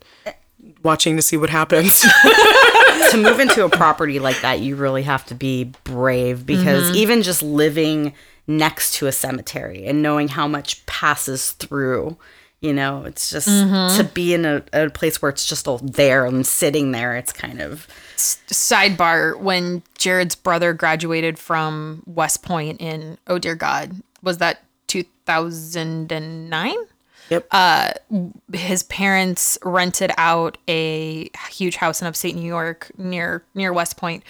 [0.83, 2.01] watching to see what happens.
[3.11, 6.95] to move into a property like that, you really have to be brave because Mm-hmm.
[6.95, 8.13] even just living
[8.47, 12.17] next to a cemetery and knowing how much passes through,
[12.61, 13.97] you know, it's just Mm-hmm.
[13.97, 17.15] to be in a, a place where it's just all there and sitting there.
[17.17, 17.87] It's kind of
[18.17, 26.75] Sidebar: When Jared's brother graduated from West Point in oh dear God, was that 2009?
[27.29, 27.47] yep.
[27.51, 27.91] Uh,
[28.53, 34.23] his parents rented out a huge house in upstate New York near near West Point.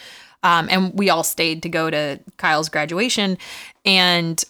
[0.43, 3.37] Um, and we all stayed to go to Kyle's graduation.
[3.85, 4.43] And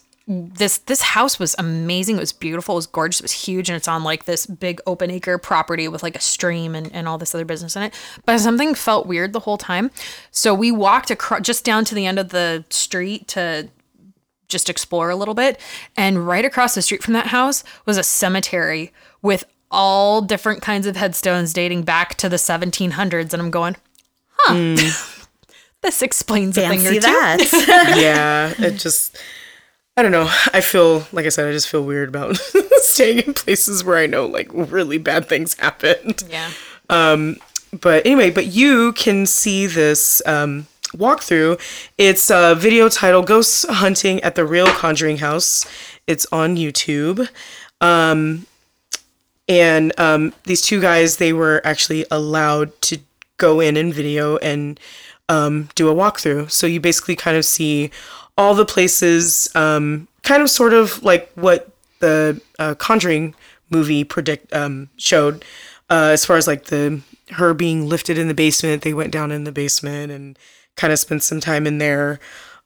[0.54, 2.16] this this house was amazing.
[2.16, 2.74] It was beautiful.
[2.74, 3.20] It was gorgeous.
[3.20, 6.20] It was huge, and it's on like this big open acre property with like a
[6.20, 7.94] stream and, and all this other business in it.
[8.24, 9.90] But something felt weird the whole time.
[10.30, 13.68] So we walked across just down to the end of the street to
[14.52, 15.58] just explore a little bit.
[15.96, 20.86] And right across the street from that house was a cemetery with all different kinds
[20.86, 23.32] of headstones dating back to the 1700s.
[23.32, 23.76] And I'm going,
[24.36, 25.22] huh, hmm.
[25.82, 27.00] this explains a thing or fancy two.
[27.00, 27.94] that.
[27.98, 28.54] yeah.
[28.64, 29.18] It just.
[29.96, 30.30] I don't know.
[30.54, 31.48] I feel like I said.
[31.48, 32.36] I just feel weird about
[32.76, 36.24] staying in places where I know like really bad things happened.
[36.30, 36.50] Yeah.
[36.88, 37.36] Um,
[37.78, 41.60] but anyway, but you can see this um, walkthrough.
[41.98, 45.66] It's a video titled "Ghosts Hunting at the Real Conjuring House."
[46.06, 47.28] It's on YouTube,
[47.82, 48.46] um,
[49.46, 52.98] and um, these two guys they were actually allowed to
[53.36, 54.80] go in and video and
[55.28, 56.50] um, do a walkthrough.
[56.50, 57.90] So you basically kind of see
[58.36, 61.70] all the places, um, kind of sort of like what
[62.00, 63.34] the uh, Conjuring
[63.70, 65.44] movie predict um, showed,
[65.90, 67.00] uh, as far as like the
[67.32, 68.82] her being lifted in the basement.
[68.82, 70.38] They went down in the basement and
[70.76, 72.20] kind of spent some time in there.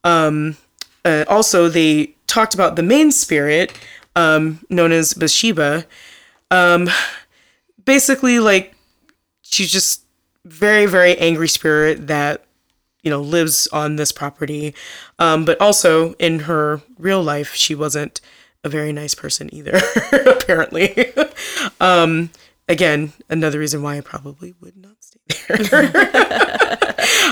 [0.04, 0.56] Um,
[1.04, 3.72] uh, also, they talked about the main spirit,
[4.16, 5.86] um, known as Bathsheba.
[6.50, 6.88] Um,
[7.84, 8.74] basically, like
[9.42, 10.02] she's just
[10.44, 12.45] very, very angry spirit that
[13.06, 14.74] you know lives on this property.
[15.20, 18.20] Um, but also in her real life, she wasn't
[18.64, 19.80] a very nice person either.
[20.26, 21.12] apparently,
[21.80, 22.30] um,
[22.68, 25.96] again, another reason why I probably would not stay there.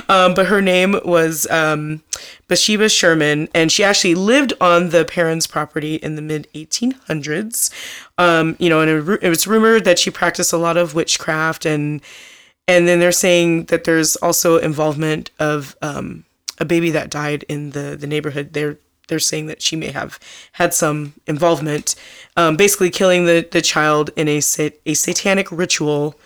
[0.08, 2.04] um, but her name was um,
[2.46, 7.72] Bathsheba Sherman, and she actually lived on the Perrons property in the mid 1800s.
[8.16, 11.66] Um, you know, and it, it was rumored that she practiced a lot of witchcraft,
[11.66, 12.00] and
[12.66, 16.24] and then they're saying that there's also involvement of um,
[16.58, 18.52] a baby that died in the the neighborhood.
[18.52, 20.18] They're they're saying that she may have
[20.52, 21.94] had some involvement,
[22.36, 26.18] um, basically killing the the child in a sat- a satanic ritual.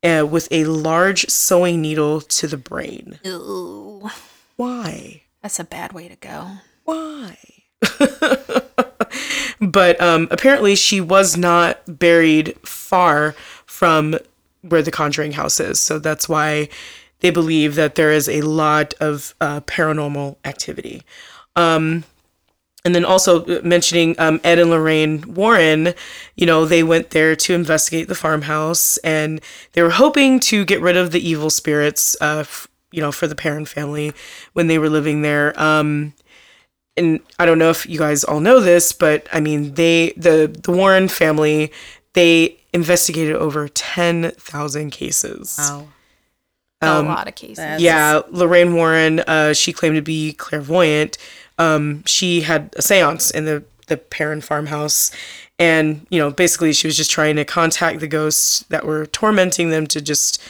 [0.00, 3.18] Uh, with a large sewing needle to the brain.
[3.26, 4.08] Ooh.
[4.54, 5.22] Why?
[5.42, 6.50] That's a bad way to go.
[6.84, 7.36] Why?
[9.60, 13.32] but um, apparently, she was not buried far
[13.66, 14.16] from
[14.62, 15.80] where the Conjuring house is.
[15.80, 16.68] So that's why
[17.20, 21.02] they believe that there is a lot of uh, paranormal activity.
[21.56, 22.04] Um,
[22.84, 25.94] and then also uh, mentioning um, Ed and Lorraine Warren,
[26.36, 29.40] you know, they went there to investigate the farmhouse and
[29.72, 33.26] they were hoping to get rid of the evil spirits, uh, f- you know, for
[33.26, 34.12] the Perron family
[34.52, 35.60] when they were living there.
[35.60, 36.14] Um,
[36.96, 40.46] and I don't know if you guys all know this, but I mean, they, the,
[40.62, 41.72] the Warren family,
[42.14, 45.56] they investigated over 10,000 cases.
[45.58, 45.88] Wow.
[46.82, 47.80] a lot of cases.
[47.80, 51.18] Yeah, Lorraine Warren, uh, she claimed to be clairvoyant.
[51.58, 55.10] Um, she had a seance in the, the Perron farmhouse.
[55.58, 59.70] And, you know, basically she was just trying to contact the ghosts that were tormenting
[59.70, 60.40] them to just,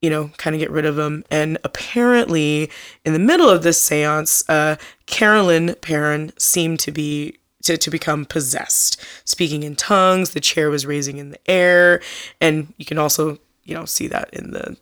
[0.00, 1.24] you know, kind of get rid of them.
[1.30, 2.68] And apparently,
[3.04, 4.76] in the middle of this seance, uh,
[5.06, 10.30] Carolyn Perron seemed to be to, to become possessed, speaking in tongues.
[10.30, 12.00] The chair was raising in the air,
[12.40, 14.76] and you can also, you know, see that in the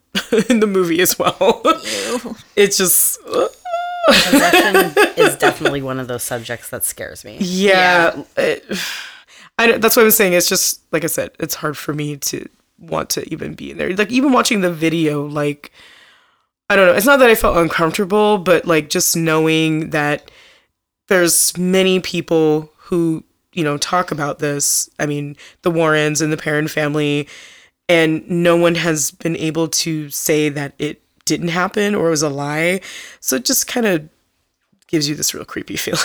[0.51, 1.61] in the movie as well.
[2.57, 3.18] it's just.
[4.09, 7.37] Possession is definitely one of those subjects that scares me.
[7.41, 8.64] Yeah, it-
[9.59, 10.33] I that's what I was saying.
[10.33, 13.76] It's just like I said, it's hard for me to want to even be in
[13.76, 13.95] there.
[13.95, 15.70] Like even watching the video, like
[16.70, 16.95] I don't know.
[16.95, 20.31] It's not that I felt uncomfortable, but like just knowing that
[21.11, 24.88] there's many people who you know talk about this.
[24.98, 27.28] I mean, the Warrens and the Perron family,
[27.88, 32.22] and no one has been able to say that it didn't happen or it was
[32.22, 32.80] a lie.
[33.18, 34.08] So it just kind of
[34.91, 36.01] gives you this real creepy feeling.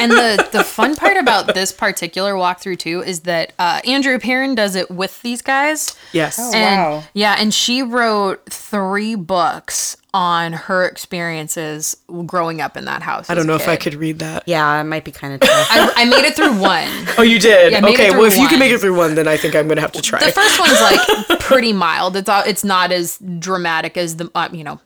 [0.00, 4.54] and the the fun part about this particular walkthrough too is that uh, Andrea Perron
[4.54, 5.96] does it with these guys.
[6.12, 6.38] yes.
[6.38, 7.04] Oh, And wow.
[7.14, 11.96] yeah, and she wrote three books on her experiences
[12.26, 13.30] growing up in that house.
[13.30, 14.42] I don't know if I could read that.
[14.46, 15.68] Yeah, it might be kind of tough.
[15.70, 16.88] I, I made it through one.
[17.16, 17.72] Oh, you did?
[17.72, 19.26] Yeah, I made it okay, well, through if you can make it through one, then
[19.26, 20.18] I think I'm going to have to try.
[20.22, 22.16] The first one's like pretty mild.
[22.16, 24.80] It's it's not as dramatic as the uh, you know,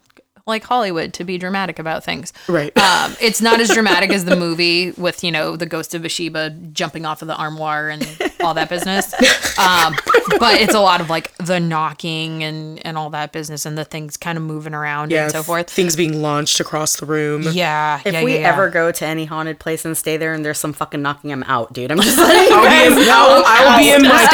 [0.47, 2.33] like Hollywood to be dramatic about things.
[2.49, 2.77] Right.
[2.77, 6.51] Um, it's not as dramatic as the movie with you know the ghost of Bathsheba
[6.73, 8.03] jumping off of the armoire and
[8.41, 9.13] all that business.
[9.59, 9.97] Um,
[10.39, 13.85] but it's a lot of like the knocking and and all that business and the
[13.85, 15.69] things kind of moving around yeah, and so forth.
[15.69, 17.43] Things being launched across the room.
[17.43, 18.01] Yeah.
[18.05, 18.53] If yeah, we yeah, yeah.
[18.53, 21.43] ever go to any haunted place and stay there and there's some fucking knocking them
[21.45, 24.27] out, dude, I'm just like, I'll be in, I'll, I'll be in my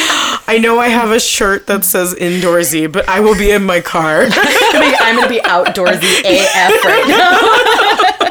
[0.00, 0.20] car.
[0.46, 3.80] I know I have a shirt that says indoorsy, but I will be in my
[3.80, 4.26] car.
[4.30, 7.08] I'm gonna be outdoorsy AF right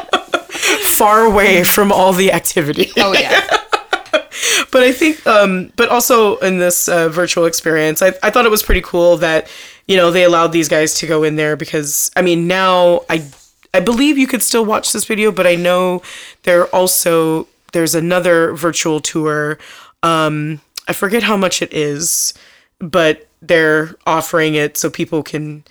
[0.96, 2.90] far away from all the activity.
[2.96, 3.44] Oh yeah.
[4.70, 8.50] but I think, um, but also in this uh, virtual experience, I, I thought it
[8.50, 9.48] was pretty cool that,
[9.86, 13.24] you know, they allowed these guys to go in there because, I mean, now I,
[13.72, 16.02] I believe you could still watch this video, but I know
[16.44, 19.58] there also, there's another virtual tour.
[20.02, 22.34] Um, I forget how much it is,
[22.78, 25.64] but they're offering it so people can,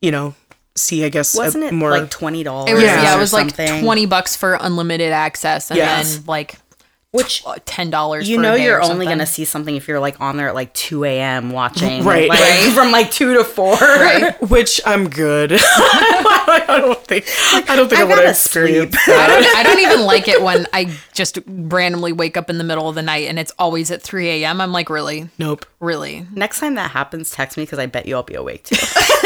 [0.00, 0.34] you know,
[0.74, 1.90] see, I guess, a Wasn't it more.
[1.90, 2.70] like twenty dollars?
[2.70, 3.02] It was, Yeah.
[3.02, 3.16] yeah.
[3.16, 3.82] it was like something?
[3.82, 6.16] twenty bucks for unlimited access, and Yes.
[6.16, 6.56] then like
[7.14, 8.28] Which uh, ten dollars.
[8.28, 11.04] you know you're only gonna see something if you're like on there at like two
[11.04, 11.50] a.m.
[11.50, 12.28] watching, Right.
[12.28, 12.72] like, Right.
[12.74, 13.74] from like two to four.
[13.74, 14.34] Right.
[14.50, 15.52] which I'm good.
[15.60, 17.24] I don't think
[17.70, 19.16] I don't think I, I want to gotta experience sleep.
[19.16, 22.64] I don't, I don't even like it when I just randomly wake up in the
[22.64, 24.60] middle of the night and it's always at 3 a.m.
[24.60, 25.28] I'm like, really?
[25.38, 25.66] Nope.
[25.80, 26.26] Really?
[26.32, 28.76] Next time that happens, text me because I bet you I'll be awake too.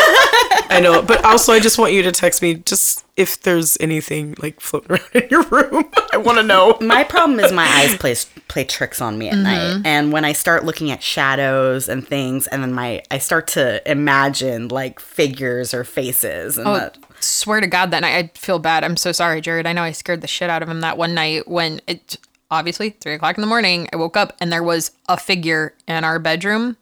[0.71, 4.35] I know, but also I just want you to text me just if there's anything
[4.39, 5.91] like floating around in your room.
[6.13, 6.77] I want to know.
[6.81, 8.15] my problem is my eyes play
[8.49, 9.87] play tricks on me at night, mm-hmm.
[9.87, 13.83] and when I start looking at shadows and things, and then my I start to
[13.91, 18.59] imagine like figures or faces, and Oh, that, swear to God, that night I feel
[18.59, 18.85] bad.
[18.85, 19.67] I'm so sorry, Jared.
[19.67, 22.19] I know I scared the shit out of him that one night when it
[22.51, 23.89] obviously three o'clock in the morning.
[23.93, 26.77] I woke up and there was a figure in our bedroom,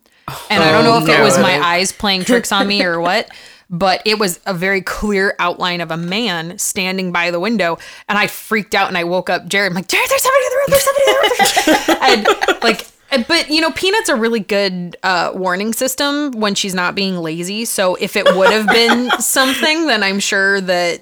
[0.51, 3.31] and I don't know if it was my eyes playing tricks on me or what.
[3.69, 8.17] But it was a very clear outline of a man standing by the window, and
[8.17, 9.73] I freaked out and I woke up Jared.
[9.73, 10.67] I'm like, Jared, there's somebody in the room.
[10.69, 12.53] There's somebody in the room.
[12.55, 12.87] and like
[13.27, 17.65] but you know peanut's a really good uh, warning system when she's not being lazy
[17.65, 21.01] so if it would have been something then i'm sure that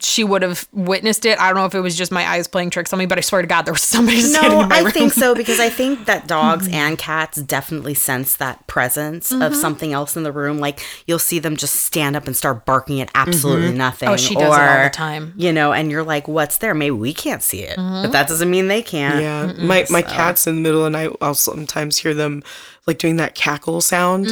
[0.00, 2.70] she would have witnessed it i don't know if it was just my eyes playing
[2.70, 4.76] tricks on me but i swear to god there was somebody standing No, in my
[4.76, 9.32] I room think so because I think that dogs and cats definitely sense that presence
[9.32, 9.54] of mm-hmm.
[9.54, 10.58] something else in the room.
[10.58, 13.78] Like you'll see them just stand up and start barking at absolutely mm-hmm.
[13.78, 14.08] nothing.
[14.08, 15.34] Oh, she does it all the time.
[15.36, 18.02] You know, and you're like, "What's there?" Maybe we can't see it, mm-hmm.
[18.02, 19.20] but that doesn't mean they can't.
[19.20, 21.16] Yeah, my my cats in the middle of the night.
[21.20, 22.42] I'll sometimes hear them
[22.86, 24.26] like doing that cackle sound,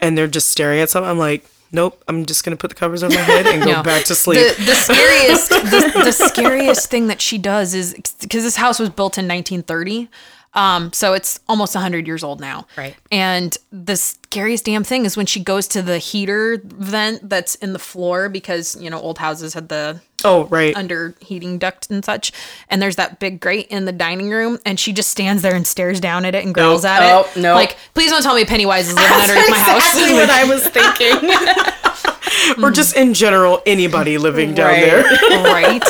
[0.00, 1.10] and they're just staring at something.
[1.10, 3.82] I'm like, nope, I'm just gonna put the covers on my head and go No.
[3.82, 4.38] back to sleep.
[4.56, 8.88] The, the scariest, the, the scariest thing that she does is because this house was
[8.90, 10.08] built in 1930,
[10.54, 12.66] um, so it's almost 100 years old now.
[12.76, 12.96] Right.
[13.12, 17.72] And the scariest damn thing is when she goes to the heater vent that's in
[17.72, 20.74] the floor because you know old houses had the oh, right.
[20.76, 22.32] under heating duct and such,
[22.68, 25.66] and there's that big grate in the dining room, and she just stands there and
[25.66, 26.92] stares down at it and growls Nope.
[26.92, 27.40] at Oh, it.
[27.40, 27.54] nope.
[27.56, 29.94] Like, please don't tell me Pennywise is living underneath my house.
[29.94, 32.64] exactly what I was thinking.
[32.64, 34.80] or just in general, anybody living down Right.
[34.80, 35.02] there.
[35.44, 35.82] right?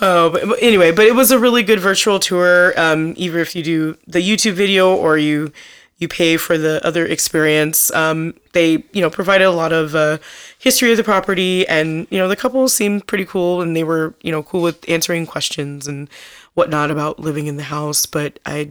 [0.00, 2.72] Oh, but, but anyway, but it was a really good virtual tour.
[2.80, 5.52] Um, either if you do the YouTube video or you
[5.98, 7.92] you pay for the other experience.
[7.92, 10.18] Um, they you know provided a lot of uh,
[10.58, 14.14] history of the property, and you know the couple seemed pretty cool, and they were
[14.22, 16.08] you know cool with answering questions and
[16.54, 18.06] whatnot about living in the house.
[18.06, 18.70] But I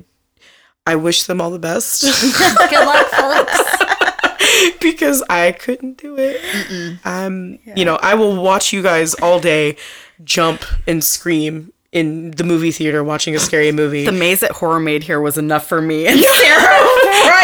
[0.86, 2.02] I wish them all the best
[2.70, 4.80] Good luck, folks.
[4.80, 7.00] because I couldn't do it.
[7.06, 9.76] Um, you know, I will watch you guys all day
[10.24, 14.06] jump and scream in the movie theater watching a scary movie.
[14.06, 16.88] the maze at Horror Made here was enough for me and Sarah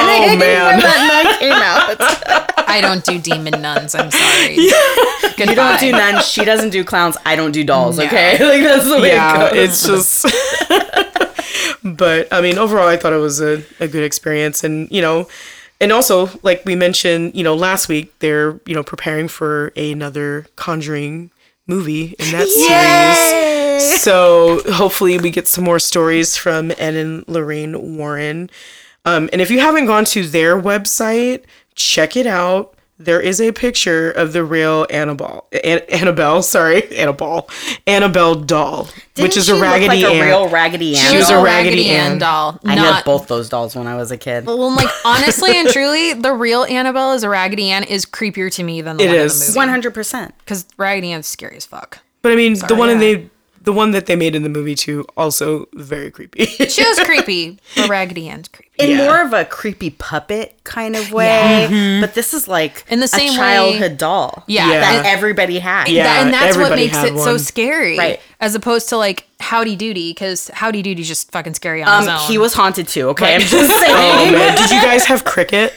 [0.10, 0.66] Oh, man.
[0.66, 2.68] when that night came out.
[2.68, 3.96] I don't do demon nuns.
[3.96, 4.56] I'm sorry.
[5.38, 5.52] Goodbye.
[5.52, 6.28] You don't do nuns.
[6.28, 7.18] She doesn't do clowns.
[7.26, 7.98] I don't do dolls.
[7.98, 8.06] No.
[8.06, 9.86] Okay, like that's the way yeah, it goes.
[9.86, 11.84] it's just.
[11.84, 15.28] but I mean, overall, I thought it was a, a good experience, and you know,
[15.80, 20.48] and also like we mentioned, you know, last week they're you know preparing for another
[20.56, 21.32] Conjuring
[21.68, 24.02] movie in that series.
[24.02, 28.50] So hopefully we get some more stories from Ed and Lorraine Warren.
[29.06, 31.44] Um, and if you haven't gone to their website,
[31.76, 32.76] check it out.
[33.00, 37.50] There is a picture of the real Annabelle, An- Annabelle, sorry, Annabelle,
[37.86, 40.26] Annabelle doll, which Didn't is she a look Raggedy like a Ann.
[40.26, 41.12] real Raggedy Ann.
[41.12, 42.18] She was a Little Raggedy Ann.
[42.20, 42.60] doll.
[42.64, 44.46] I not had both those dolls when I was a kid.
[44.46, 48.64] Well, like honestly and truly, the real Annabelle as a Raggedy Ann is creepier to
[48.64, 49.34] me than the It one is.
[49.34, 49.58] in the movie.
[49.58, 50.36] One hundred percent.
[50.38, 52.00] Because Raggedy Ann's scary as fuck.
[52.22, 52.98] But I mean, the one yeah.
[53.00, 53.30] they,
[53.64, 56.46] the one that they made in the movie too, also very creepy.
[56.46, 58.70] She was creepy, but Raggedy Ann's creepy.
[58.78, 59.06] In Yeah.
[59.06, 61.68] more of a creepy puppet kind of way,
[62.02, 64.44] but this is like In the same a way- childhood doll.
[64.48, 64.80] Yeah, Yeah.
[64.82, 65.88] that everybody had.
[65.90, 66.04] Yeah.
[66.04, 68.20] That- and that's what makes had it so scary, Right.
[68.40, 72.08] As opposed to like Howdy Doody, because Howdy Doody's just fucking scary on Um, his
[72.22, 72.28] own.
[72.32, 73.10] he was haunted too.
[73.10, 74.36] Okay, I'm just saying.
[74.36, 75.74] oh did you guys have cricket?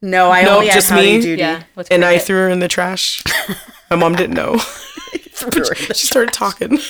[0.00, 1.20] No, I Nope, only had just Howdy me?
[1.22, 1.40] Doody.
[1.40, 3.22] yeah, And I threw her in the trash.
[3.90, 4.60] My mom didn't know.
[5.94, 6.78] she started talking.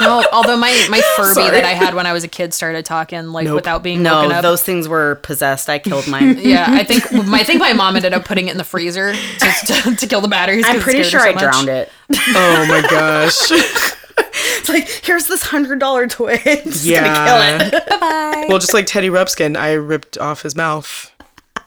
[0.00, 1.50] No, although my my Furby Sorry.
[1.50, 3.56] that I had when I was a kid started talking like Nope.
[3.56, 4.42] without being woken No, up.
[4.42, 5.68] those things were possessed.
[5.68, 6.38] I killed mine.
[6.40, 9.50] yeah, I think I think my mom ended up putting it in the freezer to,
[9.66, 10.64] to, to kill the batteries.
[10.66, 11.42] I'm pretty sure her I much.
[11.42, 11.90] drowned it.
[12.10, 13.36] Oh my gosh.
[13.50, 16.40] It's like, here's this hundred dollar toy.
[16.44, 17.04] It's Yeah.
[17.04, 17.88] gonna kill it.
[17.88, 18.46] Bye bye.
[18.48, 21.12] Well, just like Teddy Ruxpin, I ripped off his mouth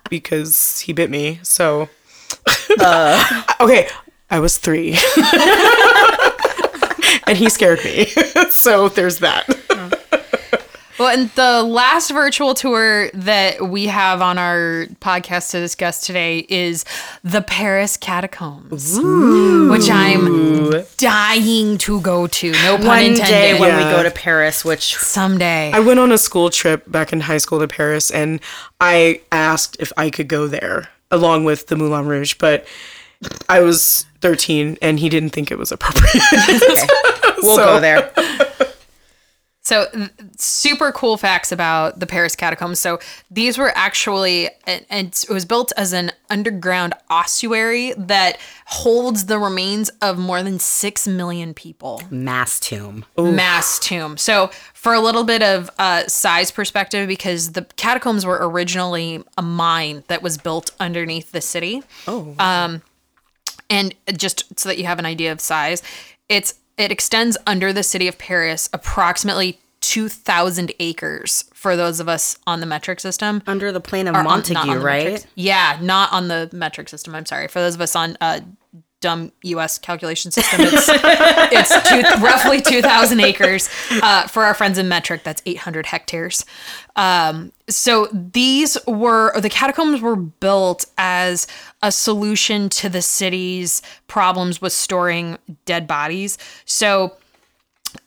[0.09, 1.39] because he bit me.
[1.43, 1.89] So,
[2.79, 3.43] uh.
[3.61, 3.87] okay,
[4.29, 4.91] I was three,
[7.27, 8.05] and he scared me.
[8.49, 9.45] so there's that.
[10.97, 16.45] Well, and the last virtual tour that we have on our podcast to discuss today
[16.47, 16.85] is
[17.21, 22.51] the Paris Catacombs, which I'm dying to go to.
[22.63, 23.25] No pun One intended.
[23.29, 23.89] day when Yeah.
[23.89, 25.73] we go to Paris, which Someday.
[25.73, 28.39] I went on a school trip back in high school to Paris, and
[28.79, 32.65] I asked if I could go there along with the Moulin Rouge, but
[33.49, 36.13] I was 13, and he didn't think it was appropriate.
[37.43, 38.11] we'll So- go there.
[39.61, 39.87] So,
[40.37, 42.79] super cool facts about the Paris catacombs.
[42.79, 42.99] So,
[43.31, 49.39] these were actually, and and it was built as an underground ossuary that holds the
[49.39, 51.99] remains of more than 6 million people.
[52.11, 53.05] Mass tomb.
[53.17, 54.17] Mass tomb.
[54.17, 59.41] So, for a little bit of uh, size perspective, because the catacombs were originally a
[59.41, 61.81] mine that was built underneath the city.
[62.07, 62.35] oh,
[63.69, 65.81] And just so that you have an idea of size,
[66.29, 72.37] it's it extends under the city of Paris approximately 2,000 acres for those of us
[72.47, 73.41] on the metric system.
[73.45, 75.05] Under the plane of Montague, on right?
[75.05, 77.13] metric- yeah, not on the metric system.
[77.15, 77.47] I'm sorry.
[77.47, 78.39] For those of us on uh,
[79.05, 79.77] dumb U.S.
[79.77, 83.69] calculation system, it's, it's two, roughly 2,000 acres.
[83.91, 86.43] Uh, for our friends in metric, that's 800 hectares.
[86.95, 91.45] Um, so these were the catacombs were built as
[91.83, 96.39] a solution to the city's problems with storing dead bodies.
[96.65, 97.15] So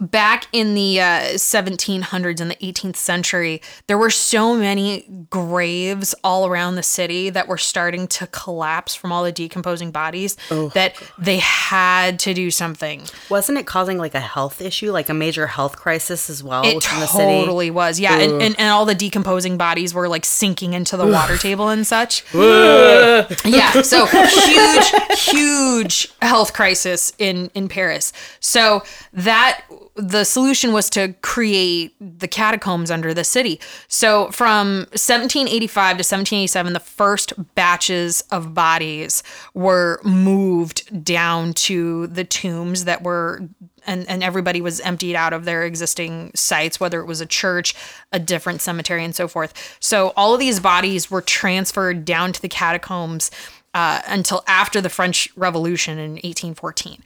[0.01, 6.47] back in the uh, 1700s and the 18th century, there were so many graves all
[6.47, 10.69] around the city that were starting to collapse from all the decomposing bodies oh.
[10.71, 13.03] that they had to do something.
[13.29, 16.65] Wasn't it causing like a health issue, like a major health crisis as well?
[16.65, 18.01] It totally was.
[18.01, 18.19] Yeah.
[18.19, 21.87] And, and, and, all the decomposing bodies were like sinking into the water table and
[21.87, 22.23] such.
[22.35, 23.83] yeah.
[23.83, 28.13] So huge, huge health crisis in, in Paris.
[28.41, 28.83] So
[29.13, 29.65] that
[29.97, 33.61] the solution was to create the catacombs under the city.
[33.89, 39.23] So from 1785 to 1787, the first batches of bodies
[39.55, 43.49] were moved down to the tombs that were
[43.87, 47.75] and, and everybody was emptied out of their existing sites, whether it was a church,
[48.13, 49.79] a different cemetery, and so forth.
[49.81, 53.31] So all of these bodies were transferred down to the catacombs
[53.73, 57.03] uh, until after the French Revolution in 1814.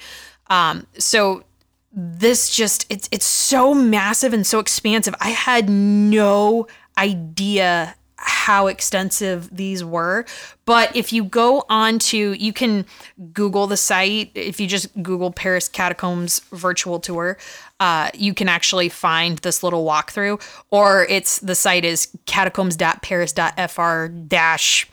[0.48, 1.44] Um, so
[1.92, 5.14] this just it's it's so massive and so expansive.
[5.20, 6.66] I had no
[6.96, 10.24] idea how extensive these were.
[10.64, 12.86] But if you go on to, you can
[13.32, 14.30] Google the site.
[14.34, 17.36] If you just Google Paris Catacombs virtual tour,
[17.80, 20.40] uh, you can actually find this little walkthrough.
[20.70, 24.86] Or it's the site is catacombs.paris.fr dash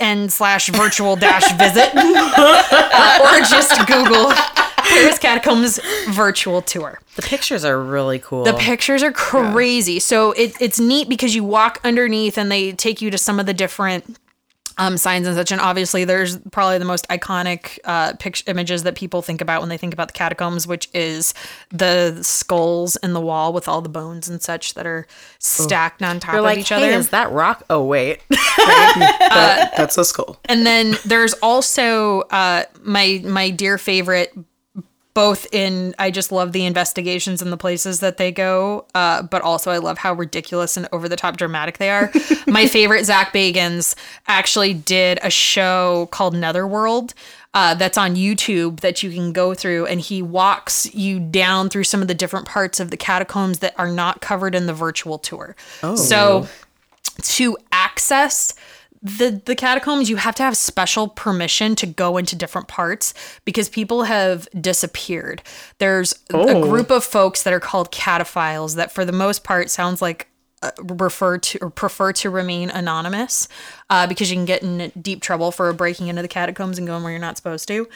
[0.00, 4.32] en slash virtual dash visit, uh, or just Google
[4.88, 5.80] Paris Catacombs
[6.10, 7.00] virtual tour.
[7.16, 8.44] The pictures are really cool.
[8.44, 9.94] The pictures are crazy.
[9.94, 9.98] Yeah.
[10.00, 13.46] So it, it's neat because you walk underneath and they take you to some of
[13.46, 14.18] the different
[14.78, 15.52] um, signs and such.
[15.52, 19.68] And obviously, there's probably the most iconic uh, picture images that people think about when
[19.68, 21.34] they think about the catacombs, which is
[21.70, 25.06] the skulls in the wall with all the bones and such that are
[25.38, 26.06] stacked oh.
[26.06, 26.90] on top You're of like, each hey, other.
[26.90, 27.64] Is that rock?
[27.68, 30.38] Oh wait, that, that's a skull.
[30.44, 34.32] And then there's also uh, my my dear favorite
[35.18, 39.42] both in I just love the investigations and the places that they go, uh, but
[39.42, 42.12] also I love how ridiculous and over the top dramatic they are.
[42.46, 43.96] My favorite Zak Bagans
[44.28, 47.14] actually did a show called Netherworld.
[47.52, 51.82] Uh, that's on YouTube that you can go through, and he walks you down through
[51.82, 55.18] some of the different parts of the catacombs that are not covered in the virtual
[55.18, 55.56] tour.
[55.82, 55.96] Oh.
[55.96, 56.46] So,
[57.22, 58.54] to access
[59.02, 63.68] the the catacombs you have to have special permission to go into different parts because
[63.68, 65.42] people have disappeared
[65.78, 66.64] there's oh.
[66.64, 70.28] a group of folks that are called cataphiles that for the most part sounds like
[70.60, 73.46] uh, refer to or prefer to remain anonymous
[73.90, 77.04] uh, because you can get in deep trouble for breaking into the catacombs and going
[77.04, 77.88] where you're not supposed to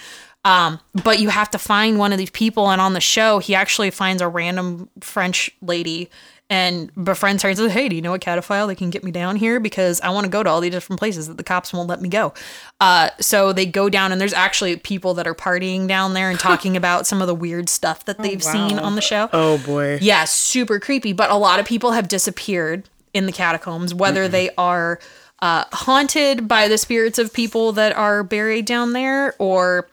[0.44, 3.56] um, but you have to find one of these people and on the show he
[3.56, 6.08] actually finds a random french lady
[6.52, 9.10] and befriends her and says, Hey, do you know a cataphile that can get me
[9.10, 9.58] down here?
[9.58, 12.02] Because I want to go to all these different places that the cops won't let
[12.02, 12.34] me go.
[12.78, 16.38] Uh, so they go down, and there's actually people that are partying down there and
[16.38, 18.68] talking about some of the weird stuff that oh, they've oh, wow.
[18.68, 19.30] seen on the show.
[19.32, 19.98] Oh, boy.
[20.02, 21.14] Yeah, super creepy.
[21.14, 24.32] But a lot of people have disappeared in the catacombs, whether mm-hmm.
[24.32, 25.00] they are
[25.40, 29.88] uh, haunted by the spirits of people that are buried down there or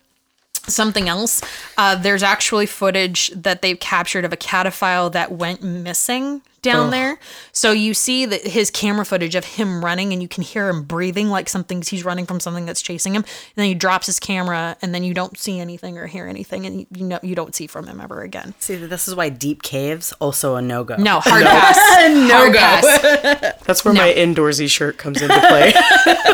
[0.68, 1.41] something else.
[1.78, 6.91] Uh, there's actually footage that they've captured of a cataphile that went missing down Ugh.
[6.91, 7.20] there.
[7.51, 10.84] So you see that his camera footage of him running, and you can hear him
[10.84, 13.22] breathing like something's he's running from something that's chasing him.
[13.24, 16.66] And then he drops his camera, and then you don't see anything or hear anything,
[16.66, 18.53] and you, you know you don't see from him ever again.
[18.60, 20.95] See, this is why deep caves also a no go.
[21.10, 21.78] No hard pass.
[22.10, 22.51] no
[23.41, 23.51] go.
[23.66, 24.01] That's where no.
[24.01, 25.74] my indoorsy shirt comes into play.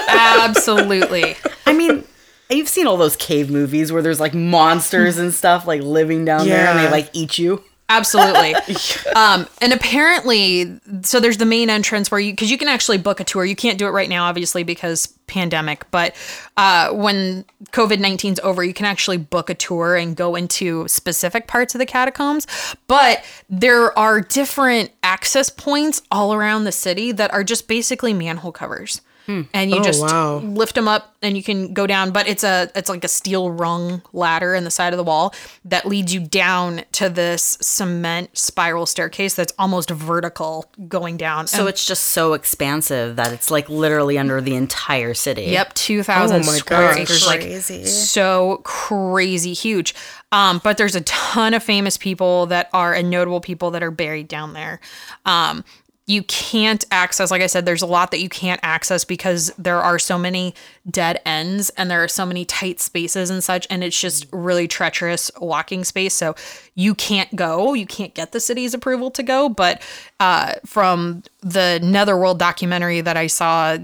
[0.10, 1.38] Absolutely.
[1.66, 2.04] I mean
[2.50, 6.48] You've seen all those cave movies where there's like monsters and stuff like living down
[6.48, 6.58] yeah.
[6.58, 7.64] there and they like eat you.
[7.88, 8.56] Absolutely.
[9.16, 13.20] um, and apparently, so there's the main entrance where you, because you can actually book
[13.20, 13.46] a tour.
[13.46, 15.90] You can't do it right now, obviously, because pandemic.
[15.92, 16.16] But
[16.58, 21.48] uh, when COVID 19's over, you can actually book a tour and go into specific
[21.48, 22.48] parts of the catacombs.
[22.88, 28.52] But there are different access points all around the city that are just basically manhole
[28.52, 29.02] covers.
[29.26, 29.42] Hmm.
[29.54, 30.38] And you oh, just wow.
[30.38, 33.50] lift them up and you can go down, but it's a it's like a steel
[33.50, 35.34] rung ladder in the side of the wall
[35.66, 41.48] that leads you down to this cement spiral staircase that's almost vertical going down.
[41.48, 45.46] So and it's just so expansive that it's like literally under the entire city.
[45.46, 47.00] Yep, 2000 oh square gosh.
[47.00, 47.78] acres crazy.
[47.80, 49.96] like so crazy huge.
[50.32, 53.92] Um, but there's a ton of famous people that are and notable people that are
[53.92, 54.80] buried down there.
[55.26, 55.64] Um,
[56.08, 59.82] you can't access like i said there's a lot that you can't access because there
[59.82, 60.54] are so many
[60.90, 64.68] dead ends and there are so many tight spaces and such and it's just really
[64.68, 66.14] treacherous walking space.
[66.14, 66.36] So
[66.76, 69.82] you can't go you can't get the city's approval to go but
[70.20, 73.78] uh, from the netherworld documentary that i saw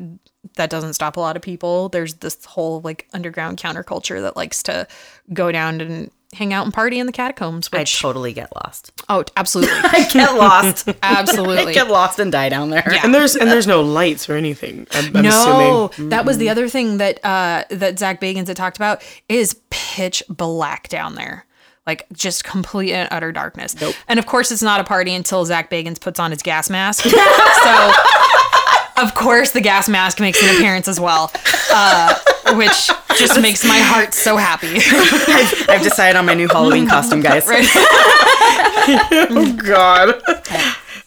[0.56, 1.90] that doesn't stop a lot of people.
[1.90, 4.88] There's this whole like underground counterculture that likes to
[5.34, 7.70] go down and hang out and party in the catacombs.
[7.74, 8.92] I totally get lost.
[9.10, 10.90] oh, absolutely, I get lost.
[11.04, 11.74] absolutely.
[11.74, 12.88] get lost and die down there.
[12.92, 13.02] Yeah.
[13.04, 14.88] And there's and there's no lights or anything.
[14.92, 16.10] I'm, I'm no, assuming.
[16.10, 20.24] that was the other thing that uh, that Zak Bagans had talked about is pitch
[20.30, 21.46] black down there.
[21.88, 23.80] Like just complete and utter darkness.
[23.82, 23.96] Nope.
[24.08, 27.04] And of course, it's not a party until Zak Bagans puts on his gas mask.
[27.10, 27.12] so,
[28.98, 31.32] of course, the gas mask makes an appearance as well,
[31.72, 32.16] uh,
[32.56, 34.78] which just makes my heart so happy.
[34.78, 37.48] I've, I've decided on my new Halloween costume, guys.
[37.48, 37.66] Right?
[38.84, 40.22] Oh God.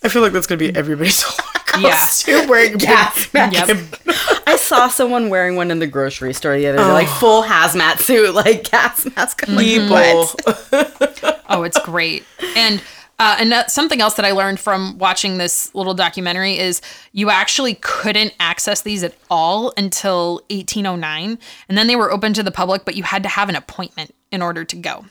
[0.03, 1.25] I feel like that's gonna be everybody's
[1.79, 1.91] Yeah.
[1.91, 3.69] costume wearing Gas mask.
[3.69, 3.79] Yep.
[4.47, 7.99] I saw someone wearing one in the grocery store the other day, like full hazmat
[7.99, 9.49] suit, like gas mask.
[9.49, 9.97] I'm like, people.
[9.97, 11.43] what?
[11.49, 12.25] Oh, it's great.
[12.57, 12.81] And
[13.19, 16.81] uh, and something else that I learned from watching this little documentary is
[17.13, 21.39] you actually couldn't access these at all until 1809,
[21.69, 24.15] and then they were open to the public, but you had to have an appointment
[24.31, 25.05] in order to go.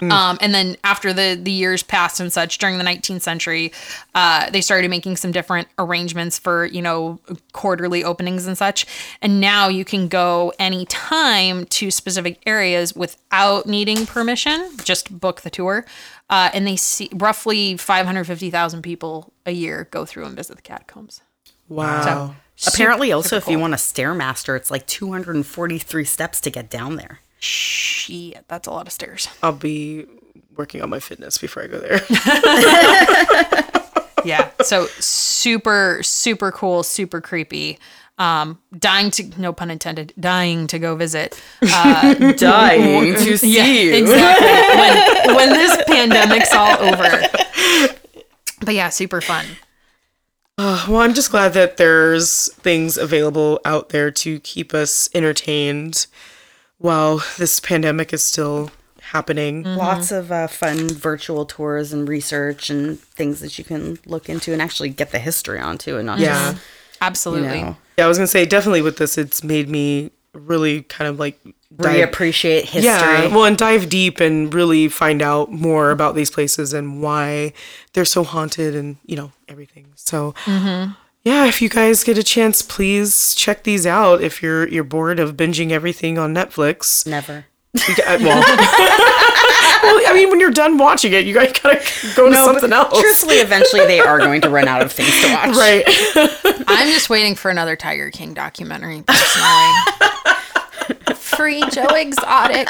[0.00, 3.72] Um, and then after the the years passed and such during the 19th century,
[4.14, 7.18] uh, they started making some different arrangements for you know
[7.52, 8.86] quarterly openings and such.
[9.22, 14.70] And now you can go anytime to specific areas without needing permission.
[14.84, 15.86] Just book the tour,
[16.30, 21.20] uh, and they see roughly 550,000 people a year go through and visit the catacombs.
[21.68, 22.34] Wow.
[22.66, 27.20] Apparently, also, if you want a stairmaster, it's like 243 steps to get down there.
[27.38, 29.28] Shit, that's a lot of stairs.
[29.42, 30.06] I'll be
[30.56, 32.00] working on my fitness before I go there.
[34.26, 37.78] yeah so super super cool super creepy
[38.18, 43.64] um dying to no pun intended dying to go visit uh Dying to see yeah
[43.66, 43.94] you.
[43.94, 47.22] exactly when when this pandemic's all over
[48.62, 49.44] but yeah super fun
[50.58, 56.06] Uh, well, I'm just glad that there's things available out there to keep us entertained
[56.78, 58.70] while this pandemic is still
[59.02, 59.64] happening.
[59.64, 64.54] Lots of uh, fun virtual tours and research and things that you can look into
[64.54, 66.52] and actually get the history onto and not Yeah.
[66.52, 66.62] just,
[67.00, 70.82] you absolutely know, Yeah, I was gonna say definitely with this, it's made me really
[70.82, 71.38] kind of like
[71.74, 72.82] dive- reappreciate history.
[72.84, 77.52] Yeah, well, and dive deep and really find out more about these places and why
[77.94, 79.86] they're so haunted and you know everything.
[79.94, 84.22] So, yeah, if you guys get a chance, please check these out.
[84.22, 87.46] If you're you're bored of binging everything on Netflix, Never.
[87.74, 88.42] You uh, well,
[89.86, 91.80] well, I mean, when you're done watching it, you gotta gotta
[92.14, 92.98] go to something else.
[93.00, 95.56] Truthfully, eventually they are going to run out of things to watch.
[95.56, 95.84] Right.
[96.68, 99.04] i'm just waiting for another tiger king documentary
[101.14, 102.68] free joe exotic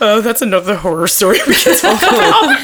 [0.00, 2.56] Oh, that's another horror story we can talk oh.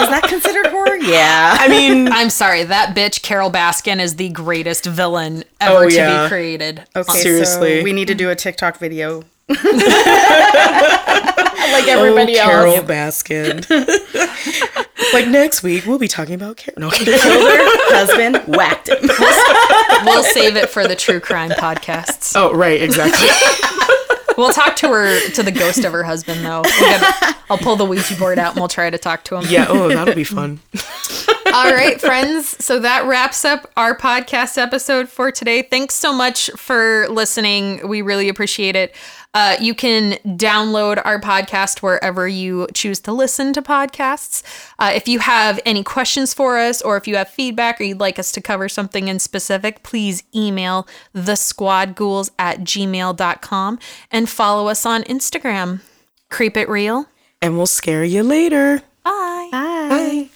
[0.00, 0.96] Is that considered horror?
[0.96, 1.56] Yeah.
[1.58, 5.88] I mean, i'm sorry that bitch Carole Baskin is the greatest villain oh, ever Oh,
[5.90, 7.78] to be created Okay, Seriously.
[7.80, 9.22] so we need to do a TikTok video.
[11.74, 12.86] like everybody oh, Carole else.
[12.86, 13.68] Baskin.
[15.12, 16.80] like next week, we'll be talking about Carole.
[16.80, 17.24] No, Killed her
[17.94, 18.98] husband, whacked him.
[20.04, 23.28] we'll save it for the true crime podcasts oh, right, exactly.
[24.36, 26.62] We'll talk to her to the ghost of her husband though.
[26.62, 29.44] We'll get- I'll pull the Ouija board out and we'll try to talk to him.
[29.48, 29.66] yeah.
[29.68, 30.58] Oh, that'll be fun.
[31.52, 32.56] All right, friends.
[32.64, 35.62] So that wraps up our podcast episode for today.
[35.62, 37.86] Thanks so much for listening.
[37.86, 38.92] We really appreciate it.
[39.34, 44.42] Uh, you can download our podcast wherever you choose to listen to podcasts.
[44.78, 48.00] Uh, if you have any questions for us, or if you have feedback, or you'd
[48.00, 53.78] like us to cover something in specific, please email the squadghouls at gmail.com
[54.10, 55.80] and follow us on Instagram.
[56.30, 57.06] Creep it real.
[57.42, 58.82] And we'll scare you later.
[59.04, 59.48] Bye.
[59.50, 59.88] Bye.
[59.88, 60.30] Bye.